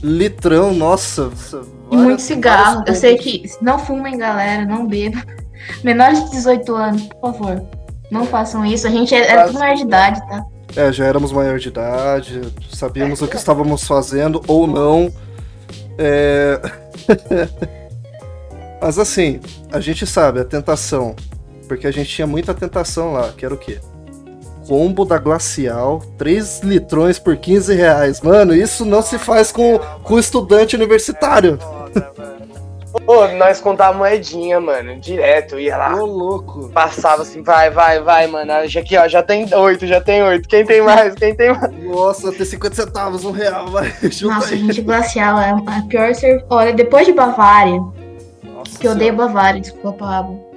litrão, 0.02 0.74
nossa. 0.74 1.30
E 1.90 1.96
muito 1.96 2.20
cigarro. 2.20 2.84
Eu 2.86 2.94
sei 2.94 3.16
que 3.16 3.44
não 3.62 3.78
fumem, 3.78 4.18
galera, 4.18 4.64
não 4.66 4.86
bebam. 4.86 5.22
Menores 5.82 6.22
de 6.24 6.30
18 6.32 6.74
anos, 6.74 7.02
por 7.20 7.32
favor. 7.32 7.62
Não 8.10 8.24
façam 8.26 8.64
isso. 8.64 8.86
A 8.86 8.90
gente 8.90 9.14
é, 9.14 9.20
é 9.32 9.44
tudo 9.44 9.58
maior 9.58 9.74
de 9.74 9.82
idade, 9.82 10.20
tá? 10.28 10.44
É, 10.76 10.92
já 10.92 11.06
éramos 11.06 11.32
maior 11.32 11.58
de 11.58 11.68
idade, 11.68 12.42
sabíamos 12.72 13.22
o 13.22 13.26
que 13.26 13.36
estávamos 13.36 13.84
fazendo 13.86 14.42
ou 14.46 14.66
não. 14.66 15.10
É... 15.98 16.60
Mas 18.80 18.98
assim, 18.98 19.40
a 19.72 19.80
gente 19.80 20.06
sabe, 20.06 20.40
a 20.40 20.44
tentação. 20.44 21.16
Porque 21.68 21.86
a 21.86 21.92
gente 21.92 22.08
tinha 22.08 22.26
muita 22.26 22.54
tentação 22.54 23.12
lá, 23.12 23.30
que 23.36 23.44
era 23.44 23.54
o 23.54 23.58
quê? 23.58 23.78
Combo 24.66 25.04
da 25.04 25.18
Glacial, 25.18 26.02
3 26.18 26.60
litrões 26.60 27.18
por 27.18 27.36
15 27.36 27.74
reais. 27.74 28.20
Mano, 28.20 28.54
isso 28.54 28.84
não 28.84 29.02
se 29.02 29.18
faz 29.18 29.52
com, 29.52 29.78
com 30.02 30.18
estudante 30.18 30.74
universitário. 30.74 31.58
Pô, 33.04 33.26
nós 33.28 33.60
contávamos 33.60 33.98
moedinha, 33.98 34.60
mano, 34.60 34.98
direto, 35.00 35.58
ia 35.58 35.76
lá. 35.76 35.94
Ô, 35.94 36.06
louco. 36.06 36.68
Passava 36.70 37.22
assim, 37.22 37.42
vai, 37.42 37.70
vai, 37.70 38.00
vai, 38.00 38.26
mano. 38.26 38.52
Já 38.66 38.80
aqui, 38.80 38.96
ó, 38.96 39.08
já 39.08 39.22
tem 39.22 39.52
oito, 39.54 39.86
já 39.86 40.00
tem 40.00 40.22
oito. 40.22 40.48
Quem 40.48 40.64
tem 40.64 40.82
mais? 40.82 41.14
Quem 41.14 41.34
tem 41.34 41.52
mais? 41.52 41.72
Nossa, 41.84 42.32
ter 42.32 42.44
50 42.44 42.74
centavos, 42.74 43.24
um 43.24 43.30
real, 43.30 43.68
vai. 43.68 43.92
Nossa, 44.22 44.54
aí. 44.54 44.60
gente, 44.60 44.82
glacial 44.82 45.38
é 45.38 45.50
a 45.50 45.82
pior 45.88 46.14
cerveja. 46.14 46.44
Olha, 46.50 46.72
depois 46.72 47.06
de 47.06 47.12
Bavária, 47.12 47.80
Nossa 48.42 48.78
que 48.78 48.86
eu 48.86 48.92
odeio. 48.92 49.14
Bavária, 49.14 49.60
desculpa, 49.60 49.92
Pablo. 49.92 50.47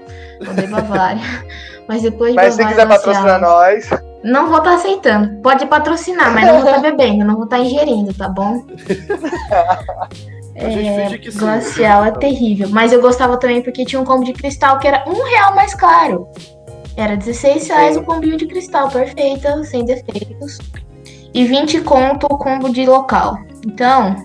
Odeio 0.49 0.69
Bavária. 0.69 1.21
Mas 1.87 2.03
depois 2.03 2.31
de 2.31 2.35
Mas 2.35 2.53
se 2.53 2.63
Bavária. 2.63 2.75
quiser 2.75 2.87
glacial, 2.87 3.13
patrocinar 3.13 3.41
nós, 3.41 3.89
Não 4.23 4.47
vou 4.47 4.57
estar 4.59 4.75
aceitando. 4.75 5.41
Pode 5.41 5.65
patrocinar, 5.65 6.33
mas 6.33 6.45
não 6.45 6.61
vou 6.61 6.69
estar 6.69 6.79
bebendo, 6.79 7.25
não 7.25 7.35
vou 7.35 7.43
estar 7.45 7.59
ingerindo, 7.59 8.13
tá 8.13 8.29
bom? 8.29 8.63
É, 10.55 11.19
sim. 11.19 11.39
glacial 11.39 12.05
é 12.05 12.11
terrível. 12.11 12.69
Mas 12.69 12.93
eu 12.93 13.01
gostava 13.01 13.37
também 13.37 13.61
porque 13.61 13.83
tinha 13.83 13.99
um 13.99 14.05
combo 14.05 14.23
de 14.23 14.33
cristal 14.33 14.79
que 14.79 14.87
era 14.87 15.03
um 15.07 15.23
real 15.23 15.55
mais 15.55 15.73
caro. 15.73 16.27
Era 16.95 17.15
16 17.15 17.67
reais 17.67 17.97
o 17.97 18.03
combinho 18.03 18.37
de 18.37 18.45
cristal, 18.45 18.89
perfeita, 18.89 19.63
sem 19.63 19.85
defeitos. 19.85 20.59
E 21.33 21.45
20 21.45 21.81
conto 21.81 22.25
o 22.25 22.37
combo 22.37 22.69
de 22.69 22.85
local. 22.85 23.37
Então, 23.65 24.15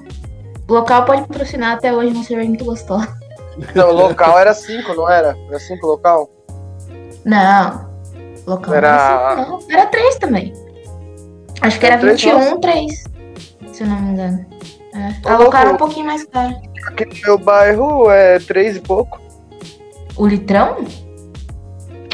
local 0.69 1.05
pode 1.05 1.27
patrocinar 1.27 1.75
até 1.75 1.93
hoje 1.95 2.13
uma 2.13 2.25
cerveja 2.25 2.49
muito 2.49 2.65
gostosa. 2.65 3.26
Não, 3.75 3.91
local 3.93 4.39
era 4.39 4.53
cinco, 4.55 4.95
não 4.95 5.09
era? 5.11 5.37
Era 5.49 5.59
cinco 5.59 5.87
local? 5.87 6.31
Não, 7.25 7.89
local 8.47 8.75
Era- 8.75 8.89
era, 8.89 9.37
não. 9.47 9.59
era 9.71 9.87
3 9.87 10.17
também. 10.17 10.53
Acho 11.61 11.81
que 11.81 11.87
Era 11.87 11.95
era 11.97 12.03
três, 12.03 12.23
21, 12.23 12.61
3. 12.61 13.05
Se 13.73 13.83
eu 13.83 13.87
não 13.89 13.97
me 14.01 14.13
engano. 14.13 14.47
É. 14.95 15.29
Ô, 15.29 15.33
A 15.33 15.39
local 15.39 15.61
era 15.63 15.71
um 15.73 15.77
pouquinho 15.77 16.07
mais 16.07 16.25
caro. 16.25 16.55
Aqui 16.87 17.05
no 17.07 17.15
meu 17.23 17.39
bairro 17.39 18.11
é 18.11 18.39
três 18.39 18.77
e 18.77 18.81
pouco. 18.81 19.21
O 20.17 20.27
litrão? 20.27 20.85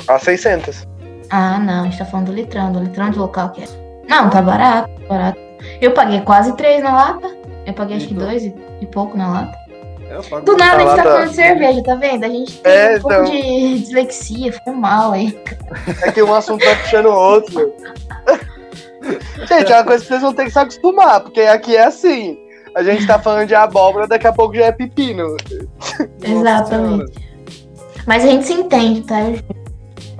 A 0.08 0.18
600. 0.18 0.86
Ah, 1.30 1.58
não, 1.58 1.82
a 1.82 1.84
gente 1.84 1.98
tá 1.98 2.04
falando 2.04 2.26
do 2.26 2.32
litrão, 2.32 2.72
do 2.72 2.80
litrão 2.80 3.10
de 3.10 3.18
local 3.18 3.50
que 3.50 3.62
é. 3.62 3.66
Não, 4.08 4.28
tá 4.30 4.40
barato, 4.42 4.88
tá 5.02 5.08
barato. 5.08 5.38
Eu 5.80 5.92
paguei 5.92 6.20
quase 6.22 6.54
3 6.56 6.82
na 6.82 6.92
lata. 6.94 7.30
Eu 7.66 7.72
paguei 7.74 7.96
acho 7.96 8.08
que 8.08 8.14
Então. 8.14 8.26
2 8.26 8.44
e, 8.44 8.54
e 8.80 8.86
pouco 8.86 9.16
na 9.16 9.28
lata. 9.28 9.58
Do 10.44 10.56
nada 10.56 10.76
a 10.76 10.80
gente 10.80 10.96
tá 10.96 11.02
falando 11.02 11.28
de 11.30 11.34
cerveja, 11.34 11.82
tá 11.82 11.94
vendo? 11.94 12.24
A 12.24 12.28
gente 12.28 12.58
tem 12.58 12.72
É, 12.72 12.96
um 12.96 13.00
pouco 13.00 13.14
então. 13.14 13.24
de 13.32 13.78
dislexia, 13.80 14.52
foi 14.52 14.72
mal 14.72 15.12
aí. 15.12 15.38
É 16.02 16.12
que 16.12 16.22
um 16.22 16.34
assunto 16.34 16.64
tá 16.64 16.74
puxando 16.76 17.06
o 17.06 17.14
outro. 17.14 17.72
Gente, 19.48 19.72
é 19.72 19.76
uma 19.76 19.84
coisa 19.84 20.02
que 20.02 20.08
vocês 20.08 20.22
vão 20.22 20.32
ter 20.32 20.44
que 20.44 20.50
se 20.52 20.58
acostumar, 20.58 21.20
porque 21.20 21.40
aqui 21.40 21.76
é 21.76 21.84
assim. 21.84 22.38
A 22.74 22.82
gente 22.82 23.06
tá 23.06 23.18
falando 23.18 23.48
de 23.48 23.54
abóbora, 23.54 24.06
daqui 24.06 24.26
a 24.26 24.32
pouco 24.32 24.54
já 24.54 24.66
é 24.66 24.72
pepino. 24.72 25.36
Exatamente. 26.22 27.12
Mas 28.06 28.24
a 28.24 28.28
gente 28.28 28.46
se 28.46 28.54
entende, 28.54 29.02
tá? 29.02 29.16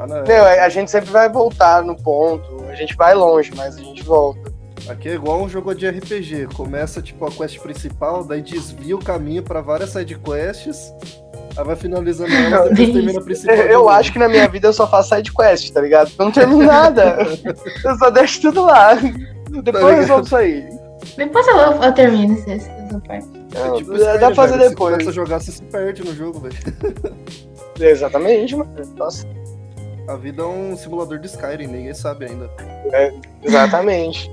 Não, 0.06 0.44
a 0.44 0.68
gente 0.68 0.90
sempre 0.90 1.10
vai 1.10 1.28
voltar 1.28 1.82
no 1.82 1.96
ponto. 1.96 2.64
A 2.68 2.74
gente 2.74 2.96
vai 2.96 3.14
longe, 3.14 3.52
mas 3.56 3.76
a 3.76 3.80
gente 3.80 4.02
volta. 4.02 4.51
Aqui 4.88 5.08
é 5.08 5.14
igual 5.14 5.42
um 5.42 5.48
jogo 5.48 5.74
de 5.74 5.88
RPG. 5.88 6.48
Começa 6.54 7.00
tipo 7.00 7.24
a 7.24 7.30
quest 7.30 7.58
principal, 7.60 8.24
daí 8.24 8.42
desvia 8.42 8.96
o 8.96 9.04
caminho 9.04 9.42
pra 9.42 9.60
várias 9.60 9.90
side 9.90 10.18
quests. 10.18 10.92
Aí 11.56 11.64
vai 11.64 11.76
finalizando 11.76 12.32
ela, 12.32 12.68
depois 12.70 12.92
termina 12.92 13.18
a 13.18 13.22
principal. 13.22 13.54
Eu, 13.54 13.66
eu 13.68 13.88
acho 13.88 14.12
que 14.12 14.18
na 14.18 14.28
minha 14.28 14.48
vida 14.48 14.68
eu 14.68 14.72
só 14.72 14.86
faço 14.88 15.14
side 15.14 15.32
quest, 15.32 15.72
tá 15.72 15.80
ligado? 15.80 16.10
Eu 16.18 16.24
não 16.24 16.32
termino 16.32 16.64
nada. 16.64 17.16
eu 17.84 17.98
só 17.98 18.10
deixo 18.10 18.40
tudo 18.42 18.64
lá. 18.64 18.94
Depois 18.94 19.14
eu 19.50 19.62
ligado? 19.62 19.94
resolvo 20.00 20.24
isso 20.24 20.36
aí. 20.36 20.68
Depois 21.16 21.46
eu, 21.46 21.56
eu 21.56 21.92
termino 21.92 22.38
essa, 22.46 23.00
parte. 23.06 23.28
É 23.54 23.76
tipo 23.76 23.98
dá 23.98 24.18
pra 24.18 24.34
fazer 24.34 24.52
velho. 24.56 24.62
Você 24.64 24.68
depois. 24.70 24.92
começa 24.92 25.10
a 25.10 25.12
jogar, 25.12 25.40
você 25.40 25.52
se 25.52 25.62
perde 25.64 26.04
no 26.04 26.14
jogo, 26.14 26.40
velho. 26.40 26.56
Exatamente, 27.78 28.56
mano. 28.56 28.70
Nossa, 28.96 29.26
A 30.08 30.16
vida 30.16 30.42
é 30.42 30.46
um 30.46 30.76
simulador 30.76 31.18
de 31.18 31.26
Skyrim, 31.26 31.66
ninguém 31.66 31.94
sabe 31.94 32.26
ainda. 32.26 32.50
exatamente. 33.42 34.30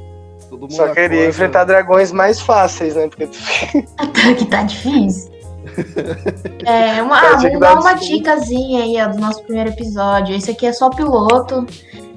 Todo 0.50 0.62
mundo 0.62 0.74
Só 0.74 0.88
queria 0.90 1.06
acorda- 1.06 1.26
enfrentar 1.28 1.64
dragões 1.66 2.12
mais 2.12 2.40
fáceis, 2.42 2.96
né? 2.96 3.08
Porque 3.08 3.28
que 4.38 4.46
tá 4.46 4.64
difícil. 4.64 5.32
É, 6.66 7.02
uma, 7.02 7.18
ah, 7.18 7.38
vamos 7.38 7.60
dar 7.60 7.80
uma 7.80 7.94
dicasinha 7.94 8.84
aí 8.84 9.02
ó, 9.02 9.08
do 9.08 9.20
nosso 9.20 9.42
primeiro 9.44 9.70
episódio. 9.70 10.36
Esse 10.36 10.52
aqui 10.52 10.66
é 10.66 10.74
só 10.74 10.90
piloto. 10.90 11.66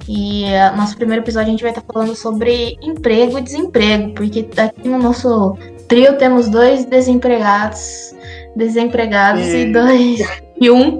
E 0.07 0.45
uh, 0.45 0.75
nosso 0.75 0.97
primeiro 0.97 1.23
episódio 1.23 1.47
a 1.47 1.51
gente 1.51 1.61
vai 1.61 1.71
estar 1.71 1.81
tá 1.81 1.93
falando 1.93 2.15
sobre 2.15 2.77
emprego 2.81 3.39
e 3.39 3.41
desemprego, 3.41 4.13
porque 4.13 4.47
aqui 4.57 4.87
no 4.87 4.99
nosso 4.99 5.57
trio 5.87 6.17
temos 6.17 6.49
dois 6.49 6.85
desempregados, 6.85 8.13
desempregados 8.55 9.45
e, 9.45 9.67
e 9.67 9.71
dois 9.71 10.19
e 10.59 10.69
um 10.69 10.99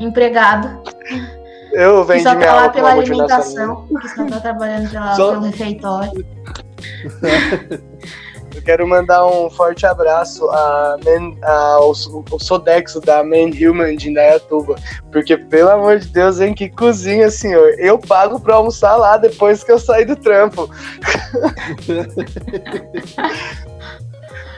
empregado. 0.00 0.82
Eu 1.72 2.04
venho 2.04 2.22
que 2.22 2.28
só 2.30 2.36
tá 2.36 2.54
lá 2.54 2.68
pela 2.68 2.92
alimentação, 2.92 3.86
que 4.00 4.08
só 4.08 4.24
tá 4.26 4.40
trabalhando 4.40 4.90
pela, 4.90 5.14
só... 5.14 5.32
pelo 5.32 5.42
refeitório. 5.46 6.24
Eu 8.54 8.62
quero 8.62 8.86
mandar 8.86 9.26
um 9.26 9.50
forte 9.50 9.84
abraço 9.84 10.48
a, 10.48 10.96
Man, 11.04 11.34
ao, 11.42 11.92
ao 12.30 12.38
Sodexo 12.38 13.00
da 13.00 13.24
Man 13.24 13.50
Human 13.50 13.96
de 13.96 14.10
Indaiatuba. 14.10 14.76
Porque, 15.10 15.36
pelo 15.36 15.70
amor 15.70 15.98
de 15.98 16.06
Deus, 16.06 16.40
hein, 16.40 16.54
que 16.54 16.68
cozinha, 16.68 17.28
senhor. 17.30 17.74
Eu 17.78 17.98
pago 17.98 18.38
pra 18.38 18.54
almoçar 18.54 18.94
lá 18.96 19.16
depois 19.16 19.64
que 19.64 19.72
eu 19.72 19.78
sair 19.78 20.04
do 20.04 20.14
trampo. 20.14 20.70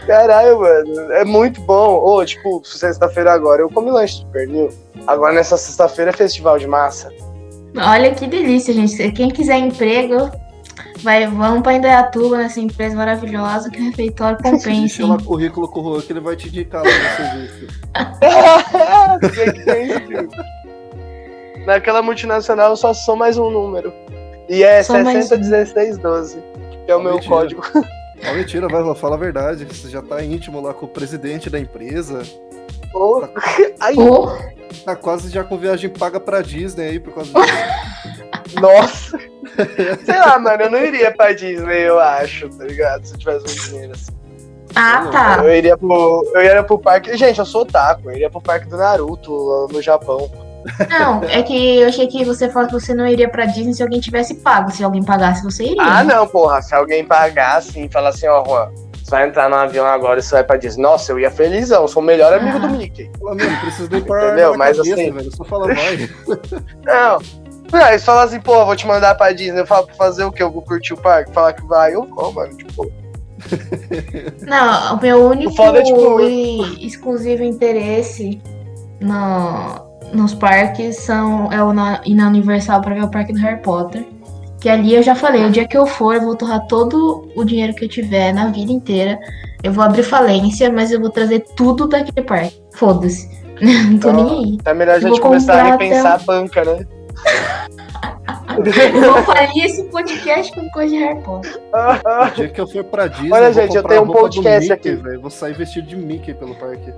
Caralho, 0.07 0.61
mano. 0.61 1.13
É 1.13 1.25
muito 1.25 1.61
bom. 1.63 1.97
Ô, 1.97 2.19
oh, 2.19 2.25
tipo, 2.25 2.63
sexta-feira 2.65 3.33
agora 3.33 3.63
eu 3.63 3.71
comi 3.71 3.91
lanche 3.91 4.21
de 4.21 4.27
pernil. 4.27 4.69
Agora 5.07 5.33
nessa 5.33 5.57
sexta-feira 5.57 6.11
é 6.11 6.15
festival 6.15 6.59
de 6.59 6.67
massa. 6.67 7.11
Olha 7.77 8.15
que 8.15 8.27
delícia, 8.27 8.73
gente. 8.73 9.13
Quem 9.13 9.31
quiser 9.31 9.59
emprego, 9.59 10.31
vai, 11.03 11.27
vamos 11.27 11.63
pra 11.63 11.75
Indaiatuba, 11.75 12.39
nessa 12.39 12.61
empresa 12.61 12.97
maravilhosa, 12.97 13.71
que 13.71 13.81
o 13.81 13.85
refeitório 13.85 14.39
compensa. 14.43 14.89
Chama 14.89 15.23
currículo 15.23 15.69
com 15.69 15.81
o 15.81 15.95
Juan 15.95 16.03
que 16.03 16.13
ele 16.13 16.21
vai 16.21 16.37
te 16.37 16.49
indicar 16.49 16.83
lá 16.83 16.91
no 16.91 17.17
serviço. 17.17 17.67
Naquela 21.67 22.01
multinacional 22.03 22.71
eu 22.71 22.77
só 22.77 22.95
sou 22.95 23.17
mais 23.17 23.37
um 23.37 23.51
número. 23.51 23.93
E 24.49 24.63
é 24.63 24.83
601612, 24.83 26.39
que 26.85 26.93
é 26.93 26.97
o 26.97 27.03
meu 27.03 27.15
mentira. 27.15 27.35
código. 27.35 27.63
Não, 28.23 28.35
mentira, 28.35 28.69
vai, 28.69 28.95
fala 28.95 29.17
a 29.17 29.19
verdade. 29.19 29.65
Você 29.65 29.89
já 29.89 30.01
tá 30.01 30.23
íntimo 30.23 30.61
lá 30.61 30.73
com 30.73 30.87
o 30.87 30.89
presidente 30.89 31.51
da 31.51 31.59
empresa. 31.59 32.23
Oh. 32.95 33.21
Tá, 33.21 33.91
oh. 33.99 34.29
tá 34.85 34.95
quase 34.97 35.29
já 35.29 35.43
com 35.43 35.59
viagem 35.59 35.91
paga 35.91 36.21
pra 36.21 36.41
Disney 36.41 36.89
aí 36.89 37.01
por 37.01 37.13
causa 37.13 37.33
disso. 37.35 38.61
Nossa! 38.61 39.36
Sei 40.05 40.19
lá, 40.19 40.39
mano, 40.39 40.63
eu 40.63 40.71
não 40.71 40.85
iria 40.85 41.11
pra 41.11 41.33
Disney, 41.33 41.89
eu 41.89 41.99
acho, 41.99 42.49
tá 42.51 42.65
ligado? 42.65 43.05
Se 43.05 43.15
eu 43.15 43.19
tivesse 43.19 43.45
um 43.45 43.69
dinheiro 43.69 43.93
assim. 43.93 44.17
Ah, 44.75 45.09
tá. 45.11 45.39
Eu 45.43 45.55
iria 45.55 45.77
pro. 45.77 46.31
Eu 46.35 46.43
iria 46.43 46.63
pro 46.63 46.79
parque. 46.79 47.17
Gente, 47.17 47.39
eu 47.39 47.47
sou 47.47 47.63
otaku, 47.63 48.11
eu 48.11 48.17
iria 48.17 48.31
pro 48.31 48.43
parque 48.43 48.69
do 48.69 48.77
Naruto 48.77 49.69
no 49.73 49.81
Japão. 49.81 50.31
Não, 50.91 51.23
é 51.25 51.43
que 51.43 51.79
eu 51.79 51.89
achei 51.89 52.07
que 52.09 52.25
você 52.25 52.51
falou 52.51 52.69
que 52.69 52.75
você 52.75 52.93
não 52.93 53.07
iria 53.07 53.29
pra 53.29 53.47
Disney 53.47 53.73
se 53.73 53.83
alguém 53.83 54.01
tivesse 54.01 54.35
pago. 54.35 54.71
Se 54.71 54.83
alguém 54.83 55.03
pagasse, 55.03 55.43
você 55.43 55.65
iria. 55.65 55.83
Ah, 55.83 56.05
não, 56.05 56.27
porra. 56.27 56.61
Se 56.61 56.75
alguém 56.75 57.05
pagasse 57.05 57.81
e 57.85 57.89
falar 57.89 58.11
assim, 58.11 58.27
ó, 58.27 58.45
Juan, 58.45 58.69
você 58.93 59.11
vai 59.11 59.29
entrar 59.29 59.49
no 59.49 59.55
avião 59.55 59.87
agora 59.87 60.19
e 60.19 60.23
você 60.23 60.35
vai 60.35 60.45
pra 60.45 60.57
Disney. 60.57 60.83
Nossa, 60.83 61.13
eu 61.13 61.21
ia 61.21 61.31
felizão, 61.31 61.83
eu 61.83 61.89
sou 61.89 62.03
o 62.03 62.07
melhor 62.07 62.35
amigo 62.35 62.59
do 62.59 62.69
Mickey. 62.69 63.11
Pô, 63.19 63.35
não 63.35 63.61
precisa 63.61 63.89
nem 63.91 64.03
parar. 64.03 64.27
Entendeu? 64.27 64.59
Mas 64.59 64.77
cabeça, 64.77 64.95
assim. 64.95 65.13
Velho, 65.13 65.37
só 65.37 65.45
fala 65.45 65.67
vai. 65.73 66.11
não. 66.85 67.46
Não, 67.73 67.89
eles 67.89 68.05
falam 68.05 68.23
assim, 68.23 68.41
pô, 68.41 68.65
vou 68.65 68.77
te 68.77 68.87
mandar 68.87 69.15
pra 69.15 69.33
Disney. 69.33 69.61
Eu 69.61 69.67
falo 69.67 69.87
pra 69.87 69.95
fazer 69.95 70.25
o 70.25 70.33
quê? 70.33 70.43
Eu 70.43 70.51
vou 70.51 70.63
curtir 70.63 70.95
o 70.95 70.97
parque? 70.97 71.33
Falar 71.33 71.53
que 71.53 71.65
vai, 71.67 71.95
eu 71.95 72.05
vou, 72.05 72.33
mano. 72.33 72.57
Tipo. 72.57 72.91
Não, 74.47 74.97
o 74.97 75.01
meu 75.01 75.27
único 75.27 75.63
o 75.63 75.77
é, 75.77 75.83
tipo... 75.83 76.21
e 76.21 76.87
exclusivo 76.87 77.43
interesse 77.43 78.41
no, 79.01 79.87
nos 80.13 80.35
parques 80.35 80.97
são 80.97 81.53
é 81.53 81.63
o 81.63 81.73
na, 81.73 82.01
ir 82.05 82.15
na 82.15 82.29
Universal 82.29 82.81
pra 82.81 82.95
ver 82.95 83.05
o 83.05 83.11
parque 83.11 83.33
do 83.33 83.41
Harry 83.41 83.61
Potter. 83.63 84.07
Que 84.61 84.71
ali 84.71 84.95
eu 84.95 85.03
já 85.03 85.15
falei, 85.15 85.45
o 85.45 85.51
dia 85.51 85.69
que 85.69 85.77
eu 85.77 85.87
for, 85.87 86.15
eu 86.17 86.23
vou 86.23 86.35
torrar 86.35 86.67
todo 86.67 87.31
o 87.37 87.45
dinheiro 87.45 87.75
que 87.75 87.85
eu 87.85 87.89
tiver 87.89 88.33
na 88.33 88.49
vida 88.49 88.73
inteira. 88.73 89.19
Eu 89.63 89.73
vou 89.73 89.85
abrir 89.85 90.03
falência, 90.03 90.73
mas 90.73 90.91
eu 90.91 91.01
vou 91.01 91.11
trazer 91.11 91.41
tudo 91.57 91.87
daquele 91.87 92.27
parque. 92.27 92.61
Foda-se. 92.75 93.29
Não 93.61 93.99
tô 93.99 94.11
então, 94.11 94.13
nem 94.13 94.45
aí. 94.45 94.57
Tá 94.59 94.75
melhor 94.75 94.97
a 94.97 95.01
gente 95.01 95.21
começar 95.21 95.61
a 95.61 95.71
repensar 95.73 96.15
até... 96.15 96.23
a 96.23 96.27
banca, 96.27 96.65
né? 96.65 96.87
Eu 98.57 99.13
vou 99.13 99.23
fazer 99.35 99.59
esse 99.59 99.85
podcast 99.85 100.55
com 100.55 100.69
coisa 100.71 100.95
de 100.95 101.03
Harry 101.03 101.23
Potter. 101.23 101.61
O 101.73 102.35
dia 102.35 102.49
que 102.49 102.61
eu 102.61 102.67
for 102.67 102.85
pra 102.85 103.07
Disney. 103.07 103.33
Olha, 103.33 103.53
gente, 103.53 103.77
eu 103.77 103.83
tenho 103.83 104.03
um 104.03 104.09
podcast 104.09 104.71
Mickey, 104.71 104.91
aqui. 104.91 105.03
Véio. 105.03 105.21
Vou 105.21 105.31
sair 105.31 105.55
vestido 105.55 105.87
de 105.87 105.97
Mickey 105.97 106.35
pelo 106.35 106.55
parque. 106.55 106.93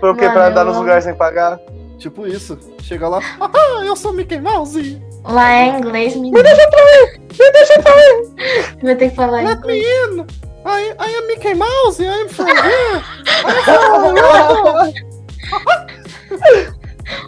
Por 0.00 0.16
quê? 0.16 0.28
Pra 0.30 0.48
andar 0.48 0.64
nos 0.64 0.76
lugares 0.76 1.04
sem 1.04 1.14
pagar? 1.14 1.60
Tipo 1.98 2.26
isso. 2.26 2.58
Chega 2.82 3.08
lá, 3.08 3.20
ah, 3.40 3.84
eu 3.84 3.96
sou 3.96 4.12
Mickey 4.12 4.40
Mouse. 4.40 5.02
Lá 5.24 5.52
é 5.52 5.68
inglês, 5.78 6.14
menino. 6.14 6.36
Me 6.36 6.42
deixa 6.42 6.68
pra 6.70 6.84
mim! 6.84 7.26
Me 7.38 7.52
deixa 7.52 7.82
pra 7.82 7.96
mim! 7.96 8.34
Vai 8.82 8.94
ter 8.94 9.10
que 9.10 9.16
falar 9.16 9.42
Let 9.42 9.58
inglês. 9.58 9.82
me 9.82 10.20
in! 10.20 10.26
I, 10.64 10.94
I 10.98 11.14
am 11.16 11.26
Mickey 11.26 11.54
Mouse, 11.54 12.00
I'm 12.00 12.28
from 12.28 12.46
here! 12.46 13.02
I'm 13.44 13.62
from 13.64 14.86
here! 14.86 15.06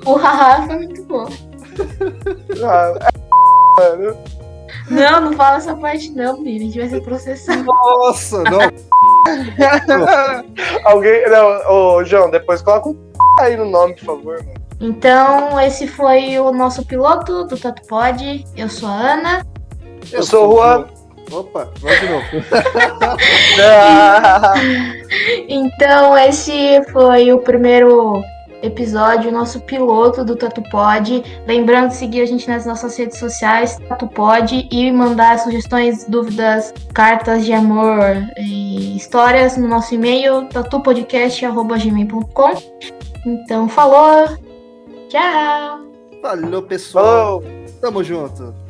o 0.05 0.15
haha 0.17 0.67
foi 0.67 0.77
muito 0.77 1.05
bom. 1.05 1.29
Ah, 2.65 2.95
é. 3.81 4.39
Não, 4.91 5.21
não 5.21 5.33
fala 5.35 5.59
essa 5.59 5.77
parte 5.77 6.11
não, 6.13 6.41
menino. 6.41 6.65
A 6.65 6.67
gente 6.67 6.79
vai 6.79 6.89
ser 6.89 7.03
processado. 7.03 7.65
Nossa, 7.65 8.43
não. 8.45 8.61
Alguém. 10.85 11.29
Não, 11.29 11.71
ô, 11.71 12.03
João, 12.05 12.31
depois 12.31 12.63
coloca 12.63 12.89
um 12.89 12.97
aí 13.39 13.55
no 13.57 13.67
nome, 13.67 13.95
por 13.95 14.05
favor. 14.05 14.39
Mano. 14.39 14.55
Então, 14.81 15.61
esse 15.61 15.89
foi 15.89 16.39
o 16.39 16.53
nosso 16.53 16.87
piloto 16.87 17.45
do 17.45 17.57
Tato 17.57 17.83
Pod. 17.87 18.45
Eu 18.57 18.69
sou 18.69 18.89
a 18.89 18.93
Ana. 18.93 19.47
Eu, 20.13 20.19
Eu 20.19 20.23
sou 20.23 20.49
o 20.49 20.53
Juan. 20.57 20.87
Opa, 21.31 21.69
vai 21.81 22.01
de 22.01 22.09
novo. 22.09 22.25
então, 25.49 26.17
esse 26.17 26.83
foi 26.91 27.33
o 27.33 27.41
primeiro 27.41 28.23
episódio, 28.63 29.33
nosso 29.33 29.61
piloto 29.61 30.25
do 30.25 30.37
TatuPod. 30.37 31.23
Lembrando 31.47 31.89
de 31.89 31.97
seguir 31.97 32.23
a 32.23 32.27
gente 32.27 32.49
nas 32.49 32.67
nossas 32.67 32.97
redes 32.97 33.19
sociais, 33.19 33.77
TatuPod, 33.89 34.69
e 34.71 34.93
mandar 34.93 35.39
sugestões, 35.39 36.05
dúvidas, 36.05 36.73
cartas 36.95 37.45
de 37.45 37.53
amor 37.53 38.01
e 38.37 38.97
histórias 38.97 39.57
no 39.57 39.69
nosso 39.69 39.95
e-mail, 39.95 40.49
tatupodcast.gmail.com. 40.49 42.55
Então, 43.27 43.69
falou! 43.69 44.29
Tchau! 45.09 45.81
Falou, 46.23 46.63
pessoal! 46.63 47.43
Tamo 47.81 48.03
junto! 48.03 48.68